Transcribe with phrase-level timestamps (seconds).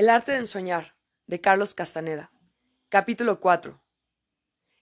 [0.00, 0.96] El arte de ensoñar,
[1.26, 2.32] de Carlos Castaneda.
[2.88, 3.82] Capítulo 4.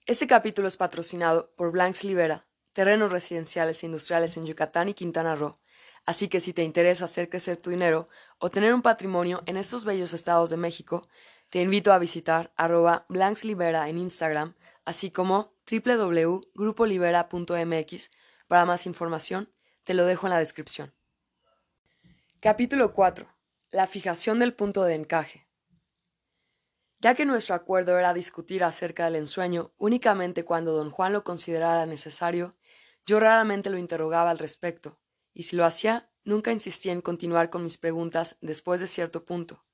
[0.06, 5.34] Este capítulo es patrocinado por Blanks Libera, terrenos residenciales e industriales en Yucatán y Quintana
[5.34, 5.58] Roo.
[6.06, 8.08] Así que si te interesa hacer crecer tu dinero
[8.38, 11.08] o tener un patrimonio en estos bellos estados de México,
[11.50, 13.04] te invito a visitar arroba
[13.42, 14.54] Libera en Instagram,
[14.84, 18.10] así como www.grupolibera.mx
[18.46, 19.52] para más información.
[19.82, 20.94] Te lo dejo en la descripción.
[22.38, 23.37] Capítulo 4.
[23.70, 25.46] La fijación del punto de encaje.
[27.00, 31.84] Ya que nuestro acuerdo era discutir acerca del ensueño únicamente cuando don Juan lo considerara
[31.84, 32.56] necesario,
[33.04, 34.98] yo raramente lo interrogaba al respecto,
[35.34, 39.66] y si lo hacía, nunca insistía en continuar con mis preguntas después de cierto punto.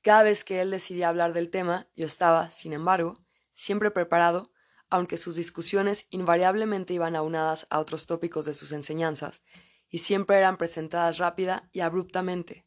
[0.00, 4.52] Cada vez que él decidía hablar del tema, yo estaba, sin embargo, siempre preparado,
[4.88, 9.42] aunque sus discusiones invariablemente iban aunadas a otros tópicos de sus enseñanzas,
[9.88, 12.64] y siempre eran presentadas rápida y abruptamente.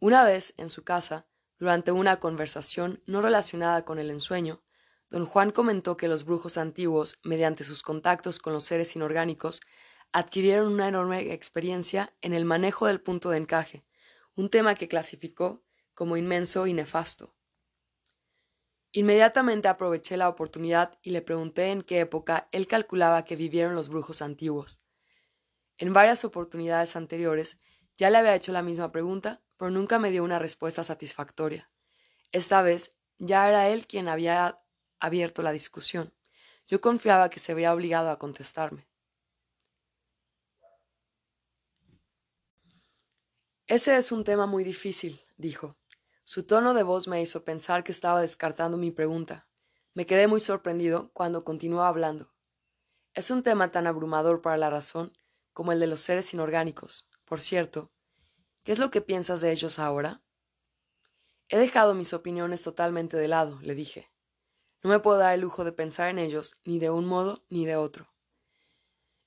[0.00, 1.26] Una vez, en su casa,
[1.58, 4.62] durante una conversación no relacionada con el ensueño,
[5.10, 9.60] don Juan comentó que los brujos antiguos, mediante sus contactos con los seres inorgánicos,
[10.12, 13.84] adquirieron una enorme experiencia en el manejo del punto de encaje,
[14.36, 17.34] un tema que clasificó como inmenso y nefasto.
[18.92, 23.88] Inmediatamente aproveché la oportunidad y le pregunté en qué época él calculaba que vivieron los
[23.88, 24.80] brujos antiguos.
[25.76, 27.58] En varias oportunidades anteriores
[27.96, 31.70] ya le había hecho la misma pregunta, pero nunca me dio una respuesta satisfactoria.
[32.32, 34.62] Esta vez ya era él quien había
[35.00, 36.14] abierto la discusión.
[36.66, 38.88] Yo confiaba que se vería obligado a contestarme.
[43.66, 45.76] Ese es un tema muy difícil, dijo.
[46.24, 49.46] Su tono de voz me hizo pensar que estaba descartando mi pregunta.
[49.92, 52.32] Me quedé muy sorprendido cuando continuó hablando.
[53.14, 55.12] Es un tema tan abrumador para la razón
[55.52, 57.10] como el de los seres inorgánicos.
[57.24, 57.90] Por cierto,
[58.68, 60.20] ¿Qué es lo que piensas de ellos ahora?
[61.48, 64.10] He dejado mis opiniones totalmente de lado, le dije.
[64.82, 67.64] No me puedo dar el lujo de pensar en ellos ni de un modo ni
[67.64, 68.12] de otro.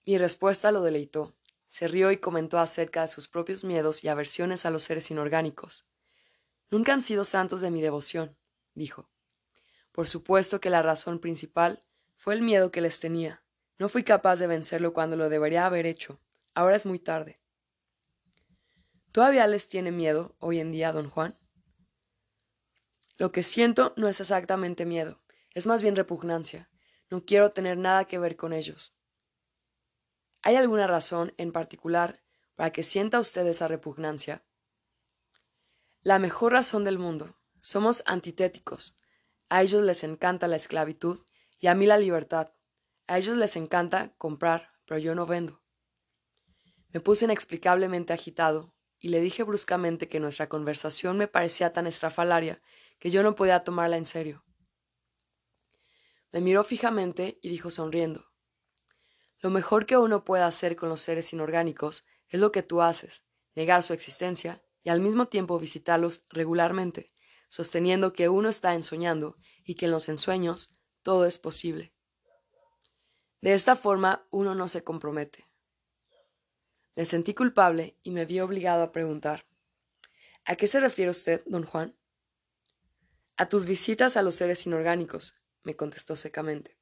[0.05, 1.33] Mi respuesta lo deleitó.
[1.65, 5.87] Se rió y comentó acerca de sus propios miedos y aversiones a los seres inorgánicos.
[6.69, 8.37] Nunca han sido santos de mi devoción,
[8.75, 9.09] dijo.
[9.91, 11.83] Por supuesto que la razón principal
[12.15, 13.43] fue el miedo que les tenía.
[13.79, 16.21] No fui capaz de vencerlo cuando lo debería haber hecho.
[16.53, 17.40] Ahora es muy tarde.
[19.11, 21.37] ¿Todavía les tiene miedo hoy en día, don Juan?
[23.17, 25.21] Lo que siento no es exactamente miedo,
[25.53, 26.69] es más bien repugnancia.
[27.09, 28.95] No quiero tener nada que ver con ellos.
[30.41, 32.23] ¿Hay alguna razón en particular
[32.55, 34.45] para que sienta usted esa repugnancia?
[36.01, 37.37] La mejor razón del mundo.
[37.59, 38.97] Somos antitéticos.
[39.49, 41.19] A ellos les encanta la esclavitud
[41.59, 42.53] y a mí la libertad.
[43.07, 45.61] A ellos les encanta comprar, pero yo no vendo.
[46.89, 52.61] Me puse inexplicablemente agitado, y le dije bruscamente que nuestra conversación me parecía tan estrafalaria
[52.99, 54.45] que yo no podía tomarla en serio.
[56.31, 58.31] Me miró fijamente y dijo sonriendo
[59.39, 63.25] Lo mejor que uno puede hacer con los seres inorgánicos es lo que tú haces,
[63.55, 67.11] negar su existencia y al mismo tiempo visitarlos regularmente,
[67.49, 69.35] sosteniendo que uno está ensoñando
[69.65, 71.95] y que en los ensueños todo es posible.
[73.41, 75.50] De esta forma uno no se compromete.
[76.95, 79.45] Me sentí culpable y me vi obligado a preguntar
[80.43, 81.95] ¿A qué se refiere usted, don Juan?
[83.37, 86.77] A tus visitas a los seres inorgánicos, me contestó secamente.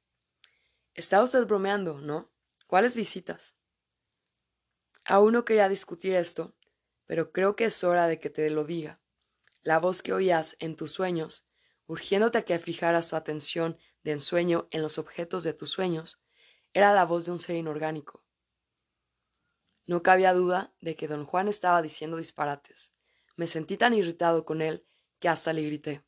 [0.94, 2.32] Está usted bromeando, ¿no?
[2.66, 3.54] ¿Cuáles visitas?
[5.04, 6.56] Aún no quería discutir esto,
[7.06, 9.00] pero creo que es hora de que te lo diga.
[9.62, 11.46] La voz que oías en tus sueños,
[11.86, 16.20] urgiéndote a que fijaras tu atención de ensueño en los objetos de tus sueños,
[16.72, 18.24] era la voz de un ser inorgánico.
[19.90, 22.92] No cabía duda de que don Juan estaba diciendo disparates.
[23.34, 24.86] Me sentí tan irritado con él
[25.18, 26.04] que hasta le grité.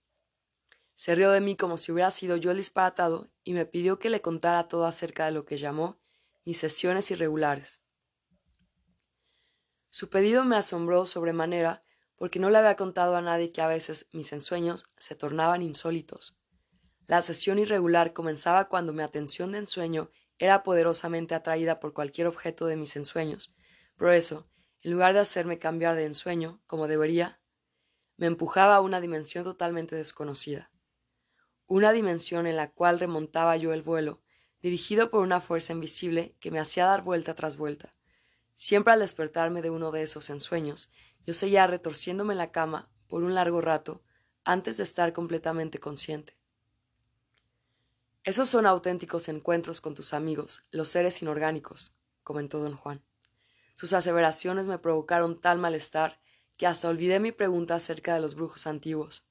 [0.94, 4.09] Se rió de mí como si hubiera sido yo el disparatado y me pidió que
[4.09, 5.98] le contara todo acerca de lo que llamó
[6.44, 7.82] mis sesiones irregulares.
[9.91, 11.82] Su pedido me asombró sobremanera
[12.14, 16.38] porque no le había contado a nadie que a veces mis ensueños se tornaban insólitos.
[17.08, 20.08] La sesión irregular comenzaba cuando mi atención de ensueño
[20.38, 23.52] era poderosamente atraída por cualquier objeto de mis ensueños,
[24.02, 24.49] pero eso,
[24.81, 27.40] en lugar de hacerme cambiar de ensueño, como debería,
[28.16, 30.72] me empujaba a una dimensión totalmente desconocida.
[31.69, 34.20] Una dimensión en la cual remontaba yo el vuelo,
[34.60, 37.94] dirigido por una fuerza invisible que me hacía dar vuelta tras vuelta.
[38.56, 40.90] Siempre al despertarme de uno de esos ensueños,
[41.25, 44.02] yo seguía retorciéndome en la cama por un largo rato
[44.43, 46.37] antes de estar completamente consciente.
[48.25, 51.94] Esos son auténticos encuentros con tus amigos, los seres inorgánicos,
[52.25, 53.04] comentó don Juan.
[53.82, 56.20] Sus aseveraciones me provocaron tal malestar
[56.56, 59.26] que hasta olvidé mi pregunta acerca de los brujos antiguos.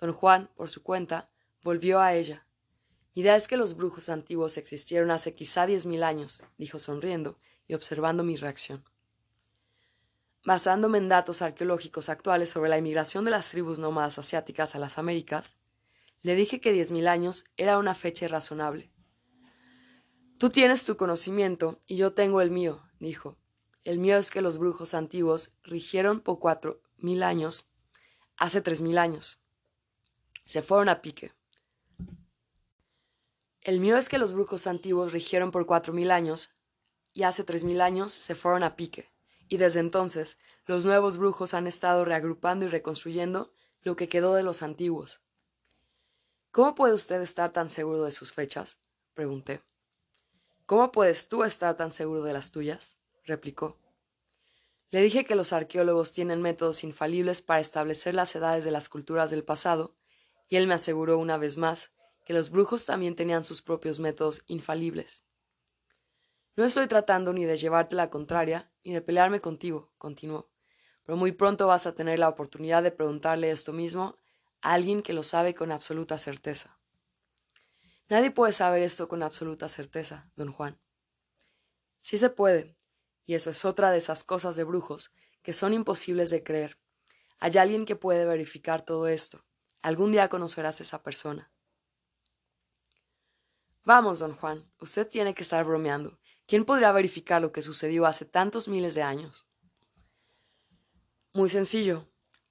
[0.00, 1.30] Don Juan, por su cuenta,
[1.62, 2.48] volvió a ella.
[3.14, 7.38] Mi idea es que los brujos antiguos existieron hace quizá diez mil años, dijo sonriendo
[7.68, 8.82] y observando mi reacción.
[10.44, 14.98] Basándome en datos arqueológicos actuales sobre la inmigración de las tribus nómadas asiáticas a las
[14.98, 15.54] Américas,
[16.22, 18.90] le dije que diez mil años era una fecha razonable.
[20.38, 23.38] Tú tienes tu conocimiento y yo tengo el mío, dijo.
[23.86, 27.70] El mío es que los brujos antiguos rigieron por cuatro mil años,
[28.36, 29.38] hace tres mil años.
[30.44, 31.34] Se fueron a pique.
[33.60, 36.50] El mío es que los brujos antiguos rigieron por cuatro mil años,
[37.12, 39.12] y hace tres mil años se fueron a pique,
[39.46, 40.36] y desde entonces
[40.66, 45.20] los nuevos brujos han estado reagrupando y reconstruyendo lo que quedó de los antiguos.
[46.50, 48.80] ¿Cómo puede usted estar tan seguro de sus fechas?
[49.14, 49.62] pregunté.
[50.66, 52.98] ¿Cómo puedes tú estar tan seguro de las tuyas?
[53.26, 53.78] Replicó.
[54.90, 59.30] Le dije que los arqueólogos tienen métodos infalibles para establecer las edades de las culturas
[59.30, 59.96] del pasado,
[60.48, 61.92] y él me aseguró una vez más
[62.24, 65.24] que los brujos también tenían sus propios métodos infalibles.
[66.56, 70.50] No estoy tratando ni de llevarte la contraria, ni de pelearme contigo, continuó,
[71.04, 74.16] pero muy pronto vas a tener la oportunidad de preguntarle esto mismo
[74.60, 76.80] a alguien que lo sabe con absoluta certeza.
[78.08, 80.80] Nadie puede saber esto con absoluta certeza, don Juan.
[82.00, 82.75] Sí se puede,
[83.26, 85.12] y eso es otra de esas cosas de brujos
[85.42, 86.78] que son imposibles de creer.
[87.38, 89.44] Hay alguien que puede verificar todo esto.
[89.82, 91.50] Algún día conocerás a esa persona.
[93.84, 96.18] Vamos, don Juan, usted tiene que estar bromeando.
[96.46, 99.46] ¿Quién podría verificar lo que sucedió hace tantos miles de años?
[101.32, 102.08] Muy sencillo.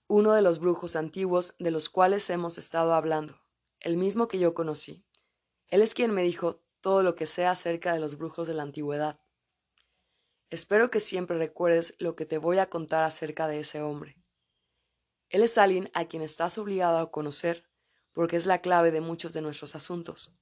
[0.08, 3.42] Uno de los brujos antiguos de los cuales hemos estado hablando,
[3.80, 5.04] el mismo que yo conocí.
[5.68, 8.64] Él es quien me dijo todo lo que sé acerca de los brujos de la
[8.64, 9.20] antigüedad.
[10.52, 14.18] Espero que siempre recuerdes lo que te voy a contar acerca de ese hombre.
[15.30, 17.68] Él es alguien a quien estás obligado a conocer,
[18.14, 20.34] porque es la clave de muchos de nuestros asuntos.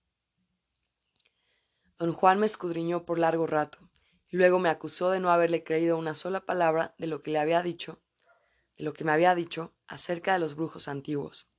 [1.98, 3.80] Don Juan me escudriñó por largo rato,
[4.28, 7.40] y luego me acusó de no haberle creído una sola palabra de lo que le
[7.40, 8.02] había dicho,
[8.78, 11.50] de lo que me había dicho acerca de los brujos antiguos.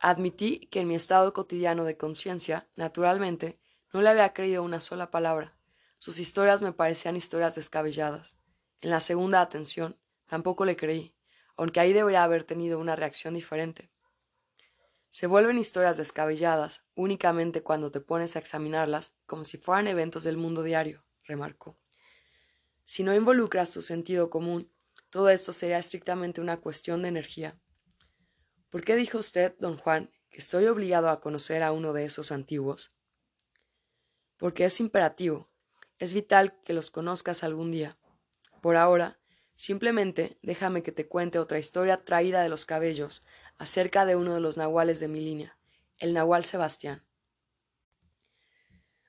[0.00, 3.60] Admití que en mi estado cotidiano de conciencia, naturalmente,
[3.92, 5.59] no le había creído una sola palabra,
[6.00, 8.38] sus historias me parecían historias descabelladas.
[8.80, 11.14] En la segunda atención tampoco le creí,
[11.58, 13.92] aunque ahí debería haber tenido una reacción diferente.
[15.10, 20.38] Se vuelven historias descabelladas únicamente cuando te pones a examinarlas como si fueran eventos del
[20.38, 21.78] mundo diario, remarcó.
[22.86, 24.72] Si no involucras tu sentido común,
[25.10, 27.60] todo esto sería estrictamente una cuestión de energía.
[28.70, 32.32] ¿Por qué dijo usted, don Juan, que estoy obligado a conocer a uno de esos
[32.32, 32.94] antiguos?
[34.38, 35.49] Porque es imperativo,
[36.00, 37.96] es vital que los conozcas algún día.
[38.62, 39.20] Por ahora,
[39.54, 43.22] simplemente déjame que te cuente otra historia traída de los cabellos
[43.58, 45.58] acerca de uno de los nahuales de mi línea,
[45.98, 47.04] el nahual Sebastián.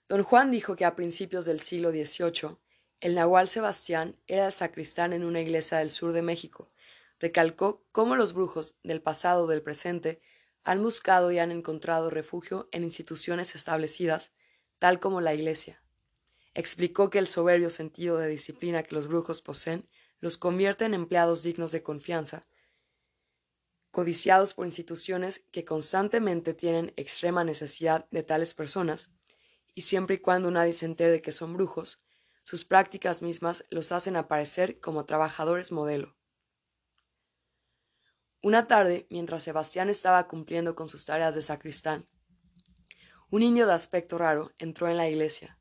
[0.10, 2.58] Don Juan dijo que a principios del siglo XVIII
[3.00, 6.70] el nahual Sebastián era el sacristán en una iglesia del sur de México.
[7.20, 10.22] Recalcó cómo los brujos del pasado o del presente
[10.66, 14.34] han buscado y han encontrado refugio en instituciones establecidas,
[14.78, 15.82] tal como la iglesia.
[16.54, 19.88] Explicó que el soberbio sentido de disciplina que los brujos poseen
[20.20, 22.46] los convierte en empleados dignos de confianza,
[23.90, 29.12] codiciados por instituciones que constantemente tienen extrema necesidad de tales personas,
[29.74, 32.00] y siempre y cuando nadie se entere de que son brujos,
[32.44, 36.18] sus prácticas mismas los hacen aparecer como trabajadores modelo.
[38.42, 42.08] Una tarde, mientras Sebastián estaba cumpliendo con sus tareas de sacristán,
[43.30, 45.61] un niño de aspecto raro entró en la iglesia.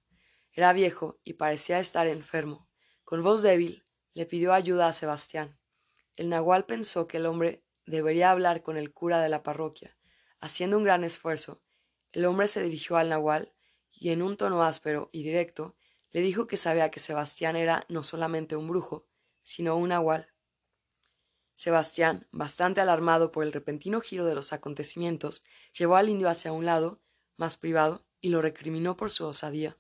[0.53, 2.69] Era viejo y parecía estar enfermo.
[3.05, 5.59] Con voz débil le pidió ayuda a Sebastián.
[6.15, 9.97] El nahual pensó que el hombre debería hablar con el cura de la parroquia.
[10.41, 11.63] Haciendo un gran esfuerzo,
[12.13, 13.53] el hombre se dirigió al nahual
[13.93, 15.77] y en un tono áspero y directo
[16.11, 19.07] le dijo que sabía que Sebastián era no solamente un brujo,
[19.43, 20.33] sino un nahual.
[21.55, 25.45] Sebastián, bastante alarmado por el repentino giro de los acontecimientos,
[25.79, 27.03] llevó al indio hacia un lado,
[27.37, 29.77] más privado, y lo recriminó por su osadía.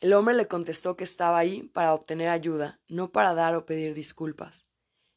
[0.00, 3.94] El hombre le contestó que estaba ahí para obtener ayuda, no para dar o pedir
[3.94, 4.68] disculpas.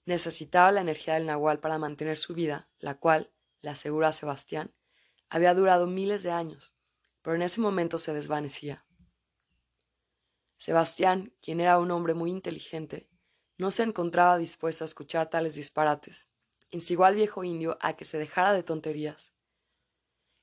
[0.05, 4.73] Necesitaba la energía del nahual para mantener su vida, la cual, le asegura Sebastián,
[5.29, 6.73] había durado miles de años,
[7.21, 8.83] pero en ese momento se desvanecía.
[10.57, 13.07] Sebastián, quien era un hombre muy inteligente,
[13.57, 16.31] no se encontraba dispuesto a escuchar tales disparates.
[16.71, 19.33] Instigó al viejo indio a que se dejara de tonterías.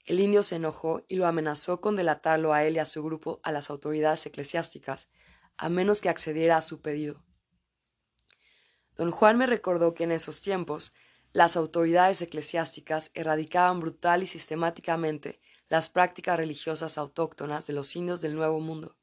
[0.09, 3.41] El indio se enojó y lo amenazó con delatarlo a él y a su grupo
[3.43, 5.11] a las autoridades eclesiásticas,
[5.59, 7.23] a menos que accediera a su pedido.
[8.97, 10.95] Don Juan me recordó que en esos tiempos
[11.33, 18.35] las autoridades eclesiásticas erradicaban brutal y sistemáticamente las prácticas religiosas autóctonas de los indios del
[18.35, 18.97] Nuevo Mundo.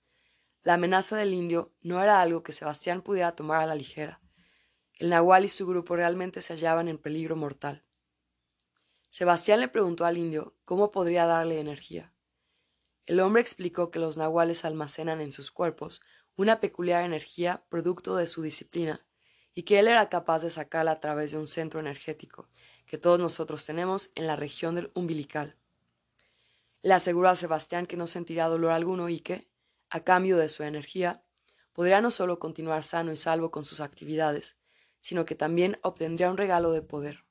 [0.64, 4.22] La amenaza del indio no era algo que Sebastián pudiera tomar a la ligera.
[4.96, 7.84] El nahual y su grupo realmente se hallaban en peligro mortal.
[9.18, 12.12] Sebastián le preguntó al indio cómo podría darle energía.
[13.06, 16.02] El hombre explicó que los nahuales almacenan en sus cuerpos
[16.36, 19.06] una peculiar energía producto de su disciplina
[19.54, 22.50] y que él era capaz de sacarla a través de un centro energético
[22.86, 25.56] que todos nosotros tenemos en la región del umbilical.
[26.82, 29.48] Le aseguró a Sebastián que no sentirá dolor alguno y que,
[29.90, 31.24] a cambio de su energía,
[31.72, 34.58] podría no solo continuar sano y salvo con sus actividades,
[35.00, 37.25] sino que también obtendría un regalo de poder.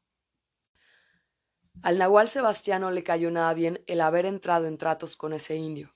[1.82, 5.94] Al nahual Sebastián le cayó nada bien el haber entrado en tratos con ese indio,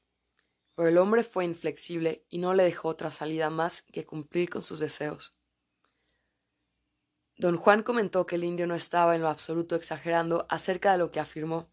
[0.75, 4.63] pero el hombre fue inflexible y no le dejó otra salida más que cumplir con
[4.63, 5.35] sus deseos.
[7.37, 11.13] Don Juan comentó que el indio no estaba en lo absoluto exagerando acerca de lo
[11.13, 11.69] que afirmó.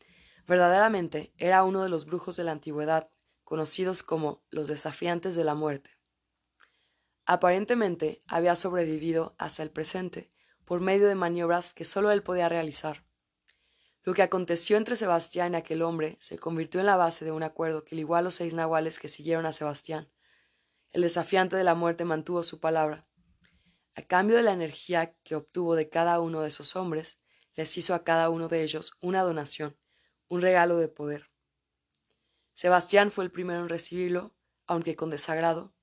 [0.47, 3.09] Verdaderamente era uno de los brujos de la antigüedad,
[3.43, 5.89] conocidos como los desafiantes de la muerte.
[7.25, 10.31] Aparentemente había sobrevivido hasta el presente
[10.65, 13.03] por medio de maniobras que sólo él podía realizar.
[14.05, 17.41] Lo que aconteció entre Sebastián y aquel hombre se convirtió en la base de un
[17.41, 20.11] acuerdo que ligó a los seis nahuales que siguieron a Sebastián.
[20.91, 23.07] El desafiante de la muerte mantuvo su palabra.
[23.95, 27.19] A cambio de la energía que obtuvo de cada uno de esos hombres,
[27.55, 29.75] les hizo a cada uno de ellos una donación,
[30.27, 31.31] un regalo de poder.
[32.53, 34.35] Sebastián fue el primero en recibirlo,
[34.67, 35.73] aunque con desagrado.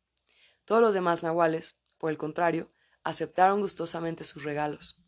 [0.65, 5.02] Todos los demás nahuales, por el contrario, aceptaron gustosamente sus regalos.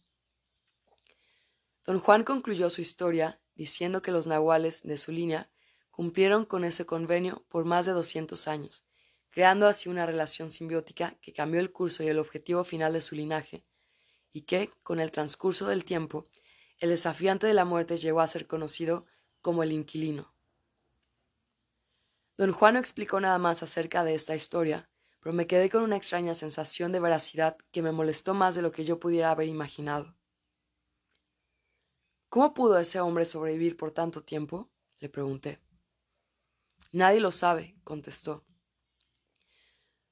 [1.85, 5.51] Don Juan concluyó su historia diciendo que los nahuales de su línea
[5.91, 8.85] cumplieron con ese convenio por más de doscientos años,
[9.31, 13.15] creando así una relación simbiótica que cambió el curso y el objetivo final de su
[13.15, 13.65] linaje,
[14.33, 16.29] y que, con el transcurso del tiempo,
[16.79, 19.07] el desafiante de la muerte llegó a ser conocido
[19.43, 20.35] como el inquilino.
[22.37, 24.89] Don Juan no explicó nada más acerca de esta historia,
[25.21, 28.73] pero me quedé con una extraña sensación de veracidad que me molestó más de lo
[28.73, 30.17] que yo pudiera haber imaginado.
[32.35, 34.69] ¿Cómo pudo ese hombre sobrevivir por tanto tiempo?
[34.99, 35.61] le pregunté.
[36.91, 38.45] Nadie lo sabe, contestó.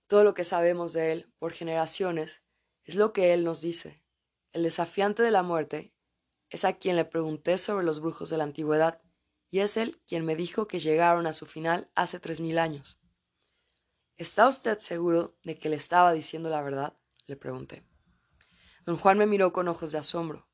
[0.06, 2.44] Todo lo que sabemos de él por generaciones
[2.84, 4.04] es lo que él nos dice.
[4.52, 5.96] El desafiante de la muerte
[6.48, 9.02] es a quien le pregunté sobre los brujos de la antigüedad,
[9.50, 13.00] y es él quien me dijo que llegaron a su final hace tres mil años.
[14.16, 16.96] ¿Está usted seguro de que le estaba diciendo la verdad?
[17.26, 17.82] le pregunté.
[18.86, 20.51] Don Juan me miró con ojos de asombro.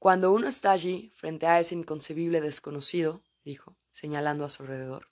[0.00, 5.10] Cuando uno está allí, frente a ese inconcebible desconocido, dijo, señalando a su alrededor,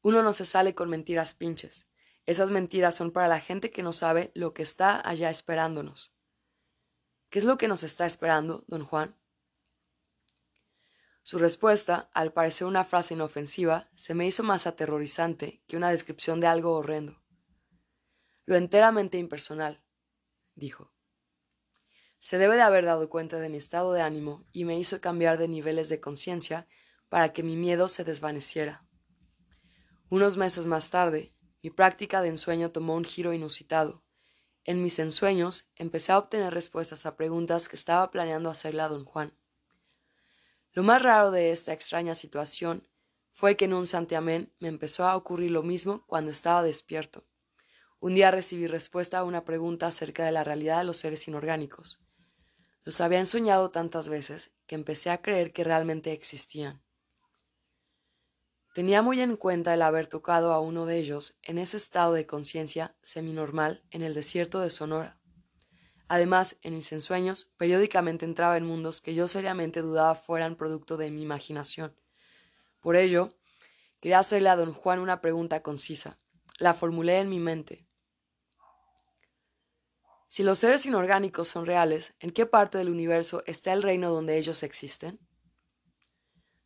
[0.00, 1.86] uno no se sale con mentiras pinches.
[2.24, 6.10] Esas mentiras son para la gente que no sabe lo que está allá esperándonos.
[7.28, 9.14] ¿Qué es lo que nos está esperando, don Juan?
[11.22, 16.40] Su respuesta, al parecer una frase inofensiva, se me hizo más aterrorizante que una descripción
[16.40, 17.22] de algo horrendo.
[18.46, 19.84] Lo enteramente impersonal,
[20.54, 20.95] dijo.
[22.18, 25.38] Se debe de haber dado cuenta de mi estado de ánimo y me hizo cambiar
[25.38, 26.66] de niveles de conciencia
[27.08, 28.84] para que mi miedo se desvaneciera.
[30.08, 34.04] Unos meses más tarde, mi práctica de ensueño tomó un giro inusitado.
[34.64, 39.04] En mis ensueños empecé a obtener respuestas a preguntas que estaba planeando hacerle a don
[39.04, 39.36] Juan.
[40.72, 42.88] Lo más raro de esta extraña situación
[43.32, 47.24] fue que en un santiamén me empezó a ocurrir lo mismo cuando estaba despierto.
[47.98, 52.05] Un día recibí respuesta a una pregunta acerca de la realidad de los seres inorgánicos.
[52.86, 56.84] Los había ensoñado tantas veces que empecé a creer que realmente existían.
[58.74, 62.28] Tenía muy en cuenta el haber tocado a uno de ellos en ese estado de
[62.28, 65.18] conciencia seminormal en el desierto de Sonora.
[66.06, 71.10] Además, en mis ensueños, periódicamente entraba en mundos que yo seriamente dudaba fueran producto de
[71.10, 71.96] mi imaginación.
[72.78, 73.34] Por ello,
[73.98, 76.20] quería hacerle a don Juan una pregunta concisa.
[76.60, 77.85] La formulé en mi mente.
[80.28, 84.38] Si los seres inorgánicos son reales, ¿en qué parte del universo está el reino donde
[84.38, 85.20] ellos existen?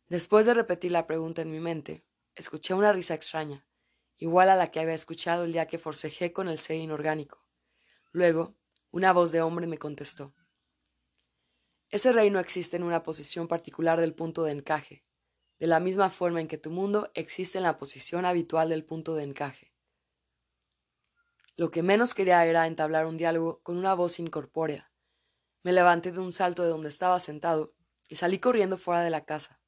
[0.07, 2.03] Después de repetir la pregunta en mi mente,
[2.35, 3.65] escuché una risa extraña,
[4.17, 7.45] igual a la que había escuchado el día que forcejé con el ser inorgánico.
[8.11, 8.57] Luego,
[8.89, 10.33] una voz de hombre me contestó.
[11.89, 15.05] Ese reino existe en una posición particular del punto de encaje,
[15.59, 19.15] de la misma forma en que tu mundo existe en la posición habitual del punto
[19.15, 19.70] de encaje.
[21.61, 24.91] Lo que menos quería era entablar un diálogo con una voz incorpórea.
[25.61, 27.75] Me levanté de un salto de donde estaba sentado
[28.07, 29.59] y salí corriendo fuera de la casa.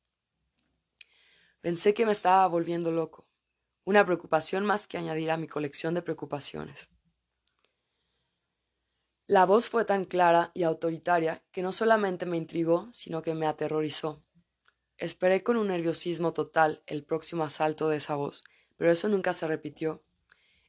[1.62, 3.28] Pensé que me estaba volviendo loco,
[3.84, 6.90] una preocupación más que añadir a mi colección de preocupaciones.
[9.28, 13.46] La voz fue tan clara y autoritaria que no solamente me intrigó, sino que me
[13.46, 14.24] aterrorizó.
[14.98, 18.44] Esperé con un nerviosismo total el próximo asalto de esa voz,
[18.78, 20.02] pero eso nunca se repitió.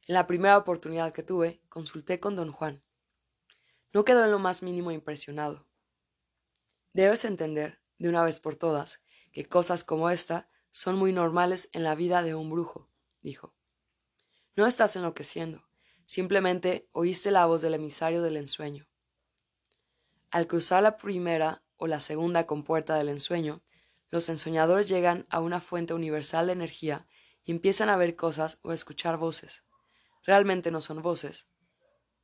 [0.07, 2.83] En la primera oportunidad que tuve, consulté con don Juan.
[3.91, 5.67] No quedó en lo más mínimo impresionado.
[6.93, 11.83] Debes entender, de una vez por todas, que cosas como esta son muy normales en
[11.83, 12.89] la vida de un brujo,
[13.21, 13.55] dijo.
[14.55, 15.67] No estás enloqueciendo.
[16.05, 18.87] Simplemente oíste la voz del emisario del ensueño.
[20.29, 23.63] Al cruzar la primera o la segunda compuerta del ensueño,
[24.11, 27.07] los ensoñadores llegan a una fuente universal de energía
[27.43, 29.64] y empiezan a ver cosas o a escuchar voces.
[30.25, 31.47] Realmente no son voces.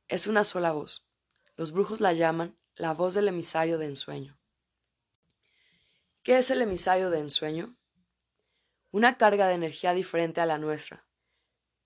[0.08, 1.08] Es una sola voz.
[1.56, 4.38] Los brujos la llaman la voz del emisario de ensueño.
[6.22, 7.76] ¿Qué es el emisario de ensueño?
[8.90, 11.06] Una carga de energía diferente a la nuestra,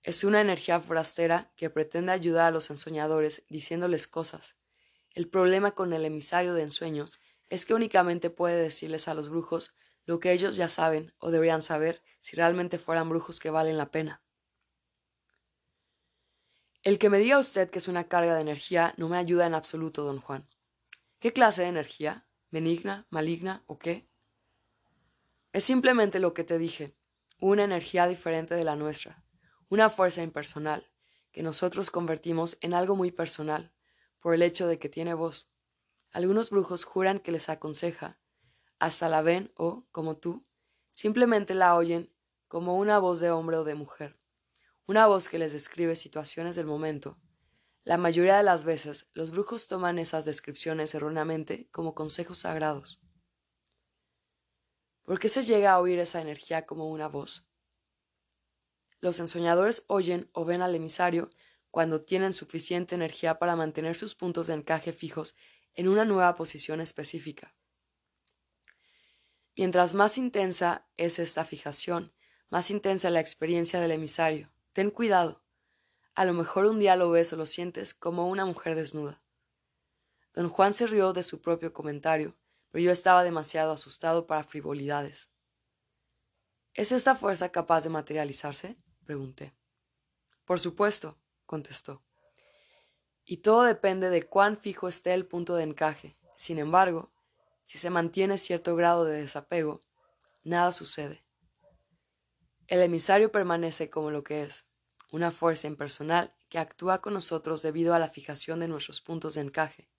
[0.07, 4.55] es una energía forastera que pretende ayudar a los ensoñadores diciéndoles cosas.
[5.11, 7.19] El problema con el emisario de ensueños
[7.49, 11.61] es que únicamente puede decirles a los brujos lo que ellos ya saben o deberían
[11.61, 14.21] saber si realmente fueran brujos que valen la pena.
[16.87, 19.53] El que me diga usted que es una carga de energía no me ayuda en
[19.53, 20.47] absoluto, don Juan.
[21.19, 22.25] ¿Qué clase de energía?
[22.49, 24.07] ¿Benigna, maligna o qué?
[25.51, 26.95] Es simplemente lo que te dije,
[27.41, 29.25] una energía diferente de la nuestra,
[29.67, 30.89] una fuerza impersonal,
[31.33, 33.73] que nosotros convertimos en algo muy personal,
[34.21, 35.51] por el hecho de que tiene voz.
[36.11, 38.17] Algunos brujos juran que les aconseja,
[38.79, 40.41] hasta la ven o, como tú,
[40.93, 42.13] simplemente la oyen
[42.47, 44.17] como una voz de hombre o de mujer,
[44.87, 47.19] una voz que les describe situaciones del momento.
[47.83, 53.01] La mayoría de las veces los brujos toman esas descripciones erróneamente como consejos sagrados.
[55.03, 57.45] ¿Por qué se llega a oír esa energía como una voz?
[59.01, 61.29] Los ensoñadores oyen o ven al emisario
[61.69, 65.35] cuando tienen suficiente energía para mantener sus puntos de encaje fijos
[65.73, 67.55] en una nueva posición específica.
[69.55, 72.13] Mientras más intensa es esta fijación,
[72.49, 74.56] más intensa la experiencia del emisario.
[74.77, 75.41] Ten cuidado.
[76.13, 79.23] A lo mejor un día lo ves o lo sientes como una mujer desnuda.
[80.35, 82.37] Don Juan se rió de su propio comentario,
[82.69, 85.31] pero yo estaba demasiado asustado para frivolidades.
[86.75, 88.77] ¿Es esta fuerza capaz de materializarse?
[89.03, 89.55] pregunté.
[90.45, 92.03] Por supuesto, contestó.
[93.25, 96.19] Y todo depende de cuán fijo esté el punto de encaje.
[96.35, 97.11] Sin embargo,
[97.65, 99.83] si se mantiene cierto grado de desapego,
[100.43, 101.26] nada sucede.
[102.67, 104.67] El emisario permanece como lo que es,
[105.11, 109.41] una fuerza impersonal que actúa con nosotros debido a la fijación de nuestros puntos de
[109.41, 109.89] encaje.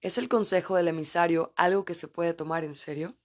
[0.00, 3.18] ¿Es el consejo del emisario algo que se puede tomar en serio?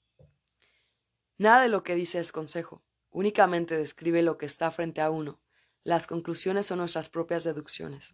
[1.37, 2.83] Nada de lo que dice es consejo
[3.15, 5.39] únicamente describe lo que está frente a uno.
[5.83, 8.13] Las conclusiones son nuestras propias deducciones.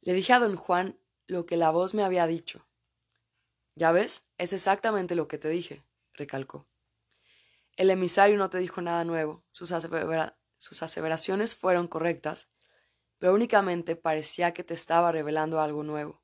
[0.00, 0.96] Le dije a don Juan
[1.26, 2.68] lo que la voz me había dicho.
[3.74, 6.68] Ya ves, es exactamente lo que te dije, recalcó.
[7.76, 9.72] El emisario no te dijo nada nuevo, sus,
[10.56, 12.50] sus aseveraciones fueron correctas,
[13.18, 16.22] pero únicamente parecía que te estaba revelando algo nuevo.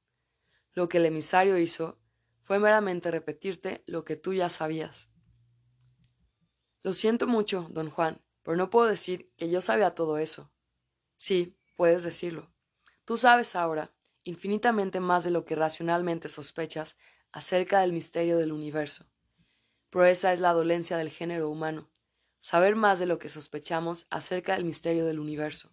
[0.72, 1.98] Lo que el emisario hizo
[2.42, 5.10] fue meramente repetirte lo que tú ya sabías.
[6.82, 10.50] Lo siento mucho, don Juan, pero no puedo decir que yo sabía todo eso.
[11.16, 12.52] Sí, puedes decirlo.
[13.04, 16.96] Tú sabes ahora infinitamente más de lo que racionalmente sospechas
[17.32, 19.06] acerca del misterio del universo.
[19.90, 21.90] Pero esa es la dolencia del género humano,
[22.40, 25.70] saber más de lo que sospechamos acerca del misterio del universo.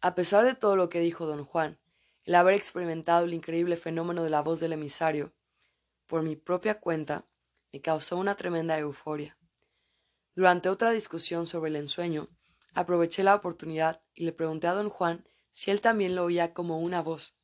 [0.00, 1.80] A pesar de todo lo que dijo don Juan,
[2.24, 5.34] el haber experimentado el increíble fenómeno de la voz del emisario,
[6.06, 7.26] por mi propia cuenta,
[7.72, 9.36] me causó una tremenda euforia.
[10.34, 12.28] Durante otra discusión sobre el ensueño,
[12.74, 16.78] aproveché la oportunidad y le pregunté a don Juan si él también lo oía como
[16.78, 17.34] una voz.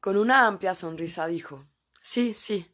[0.00, 1.68] Con una amplia sonrisa dijo
[2.00, 2.71] Sí, sí,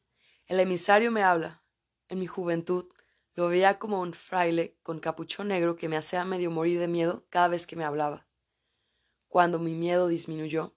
[0.48, 1.62] el emisario me habla.
[2.08, 2.90] En mi juventud
[3.34, 7.26] lo veía como un fraile con capuchón negro que me hacía medio morir de miedo
[7.28, 8.26] cada vez que me hablaba.
[9.28, 10.74] Cuando mi miedo disminuyó,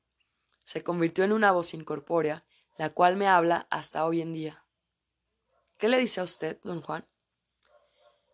[0.65, 2.45] se convirtió en una voz incorpórea,
[2.77, 4.65] la cual me habla hasta hoy en día.
[5.77, 7.07] ¿Qué le dice a usted, don Juan?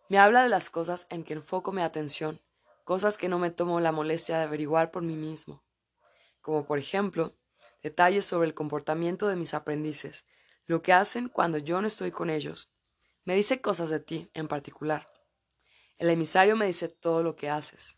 [0.08, 2.40] Me habla de las cosas en que enfoco mi atención,
[2.84, 5.62] cosas que no me tomo la molestia de averiguar por mí mismo,
[6.40, 7.36] como por ejemplo,
[7.82, 10.24] detalles sobre el comportamiento de mis aprendices,
[10.68, 12.70] lo que hacen cuando yo no estoy con ellos.
[13.24, 15.10] Me dice cosas de ti, en particular.
[15.96, 17.96] El emisario me dice todo lo que haces.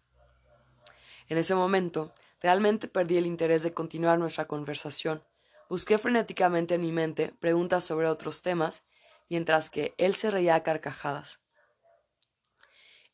[1.29, 5.25] En ese momento, realmente perdí el interés de continuar nuestra conversación.
[5.69, 8.85] Busqué frenéticamente en mi mente preguntas sobre otros temas,
[9.29, 11.41] mientras que él se reía a carcajadas.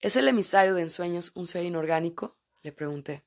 [0.00, 2.36] ¿Es el emisario de ensueños un ser inorgánico?
[2.62, 3.24] le pregunté.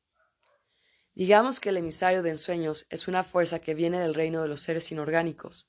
[1.15, 4.61] Digamos que el emisario de ensueños es una fuerza que viene del reino de los
[4.61, 5.67] seres inorgánicos.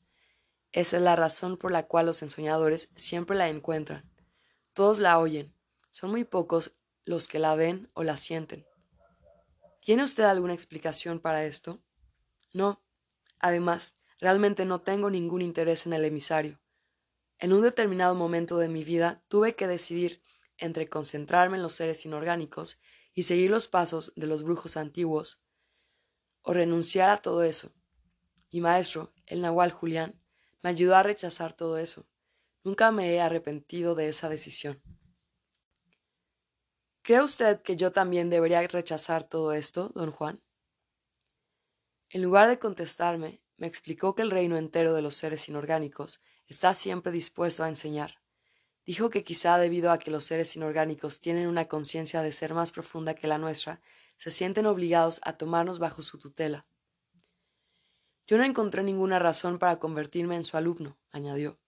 [0.72, 4.08] Esa es la razón por la cual los ensoñadores siempre la encuentran.
[4.72, 5.54] Todos la oyen.
[5.90, 8.66] Son muy pocos los que la ven o la sienten.
[9.80, 11.82] ¿Tiene usted alguna explicación para esto?
[12.52, 12.84] No.
[13.38, 16.60] Además, realmente no tengo ningún interés en el emisario.
[17.38, 20.22] En un determinado momento de mi vida tuve que decidir
[20.58, 22.78] entre concentrarme en los seres inorgánicos
[23.14, 25.42] y seguir los pasos de los brujos antiguos,
[26.42, 27.72] o renunciar a todo eso.
[28.52, 30.19] Mi maestro, el Nahual Julián,
[30.62, 32.06] me ayudó a rechazar todo eso.
[32.62, 34.82] Nunca me he arrepentido de esa decisión.
[37.02, 40.42] ¿Cree usted que yo también debería rechazar todo esto, don Juan?
[42.10, 46.74] En lugar de contestarme, me explicó que el reino entero de los seres inorgánicos está
[46.74, 48.20] siempre dispuesto a enseñar.
[48.84, 52.72] Dijo que quizá debido a que los seres inorgánicos tienen una conciencia de ser más
[52.72, 53.80] profunda que la nuestra,
[54.16, 56.66] se sienten obligados a tomarnos bajo su tutela.
[58.30, 61.58] Yo no encontré ninguna razón para convertirme en su alumno, añadió.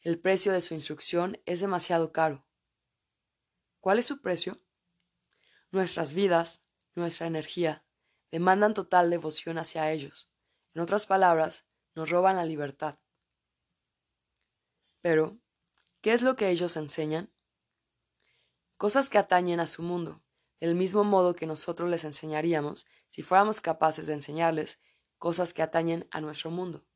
[0.00, 2.46] El precio de su instrucción es demasiado caro.
[3.80, 4.56] ¿Cuál es su precio?
[5.70, 6.62] Nuestras vidas,
[6.94, 7.84] nuestra energía,
[8.30, 10.30] demandan total devoción hacia ellos.
[10.72, 12.98] En otras palabras, nos roban la libertad.
[15.02, 15.36] Pero,
[16.00, 17.30] ¿qué es lo que ellos enseñan?
[18.78, 20.22] Cosas que atañen a su mundo,
[20.58, 24.78] del mismo modo que nosotros les enseñaríamos si fuéramos capaces de enseñarles
[25.18, 26.86] cosas que atañen a nuestro mundo.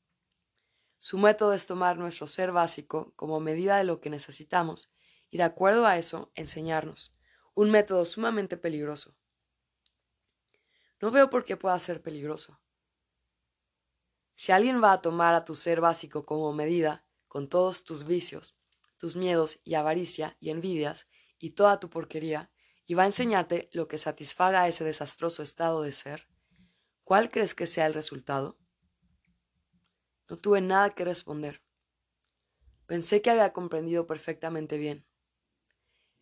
[0.98, 4.92] Su método es tomar nuestro ser básico como medida de lo que necesitamos
[5.30, 7.16] y de acuerdo a eso enseñarnos,
[7.54, 9.16] un método sumamente peligroso.
[11.00, 12.60] No veo por qué pueda ser peligroso.
[14.34, 18.58] Si alguien va a tomar a tu ser básico como medida, con todos tus vicios,
[18.96, 22.50] tus miedos y avaricia y envidias y toda tu porquería,
[22.86, 26.29] y va a enseñarte lo que satisfaga ese desastroso estado de ser,
[27.10, 28.56] ¿cuál crees que sea el resultado?
[30.28, 31.60] No tuve nada que responder.
[32.86, 35.08] Pensé que había comprendido perfectamente bien.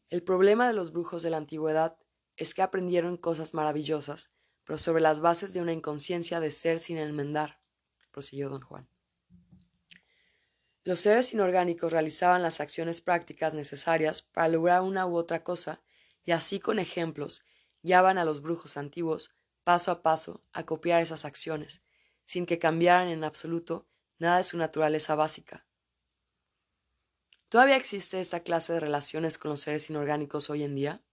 [0.09, 1.99] El problema de los brujos de la antigüedad
[2.37, 4.31] es que aprendieron cosas maravillosas,
[4.65, 7.61] pero sobre las bases de una inconsciencia de ser sin enmendar,
[8.11, 8.89] prosiguió don Juan.
[10.85, 15.83] Los seres inorgánicos realizaban las acciones prácticas necesarias para lograr una u otra cosa,
[16.25, 17.45] y así con ejemplos
[17.83, 19.38] guiaban a los brujos antiguos
[19.69, 21.83] paso a paso a copiar esas acciones,
[22.25, 23.87] sin que cambiaran en absoluto
[24.19, 25.67] nada de su naturaleza básica.
[27.51, 31.05] ¿Todavía existe esta clase de relaciones con los seres inorgánicos hoy en día?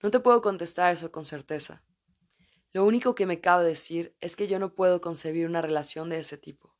[0.00, 1.82] No te puedo contestar eso con certeza.
[2.72, 6.20] Lo único que me cabe decir es que yo no puedo concebir una relación de
[6.20, 6.76] ese tipo.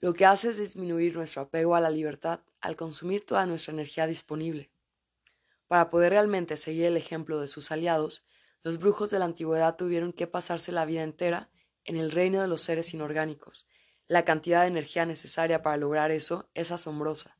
[0.00, 4.08] Lo que hace es disminuir nuestro apego a la libertad al consumir toda nuestra energía
[4.08, 4.72] disponible.
[5.68, 8.26] Para poder realmente seguir el ejemplo de sus aliados,
[8.62, 11.50] los brujos de la antigüedad tuvieron que pasarse la vida entera
[11.84, 13.66] en el reino de los seres inorgánicos,
[14.06, 17.38] la cantidad de energía necesaria para lograr eso es asombrosa.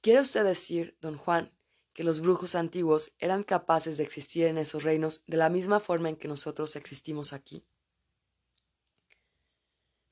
[0.00, 1.52] ¿Quiere usted decir, don Juan,
[1.94, 6.08] que los brujos antiguos eran capaces de existir en esos reinos de la misma forma
[6.08, 7.64] en que nosotros existimos aquí?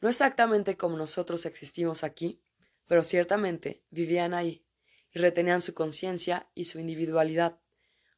[0.01, 2.41] No exactamente como nosotros existimos aquí,
[2.87, 4.65] pero ciertamente vivían ahí
[5.13, 7.61] y retenían su conciencia y su individualidad.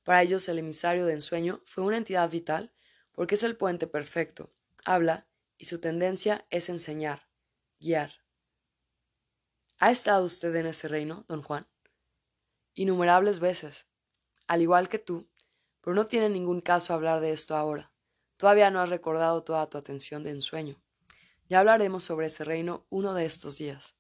[0.05, 2.73] Para ellos el emisario de ensueño fue una entidad vital
[3.13, 4.53] porque es el puente perfecto,
[4.85, 5.27] habla
[5.59, 7.29] y su tendencia es enseñar,
[7.79, 8.13] guiar.
[9.79, 11.67] ¿Ha estado usted en ese reino, don Juan?
[12.75, 13.87] Innumerables veces,
[14.47, 15.29] al igual que tú,
[15.81, 17.93] pero no tiene ningún caso hablar de esto ahora.
[18.37, 20.83] Todavía no has recordado toda tu atención de ensueño.
[21.49, 23.95] Ya hablaremos sobre ese reino uno de estos días.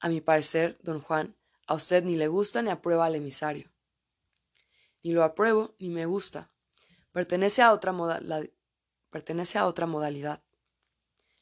[0.00, 3.73] A mi parecer, don Juan, a usted ni le gusta ni aprueba al emisario.
[5.04, 6.50] Ni lo apruebo ni me gusta.
[7.12, 8.20] Pertenece a otra moda,
[9.10, 10.42] pertenece a otra modalidad,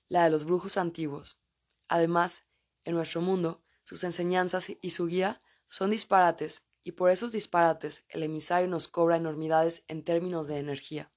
[0.08, 1.40] la de los brujos antiguos.
[1.88, 2.44] Además,
[2.84, 8.24] en nuestro mundo, sus enseñanzas y su guía son disparates, y por esos disparates el
[8.24, 11.12] emisario nos cobra enormidades en términos de energía.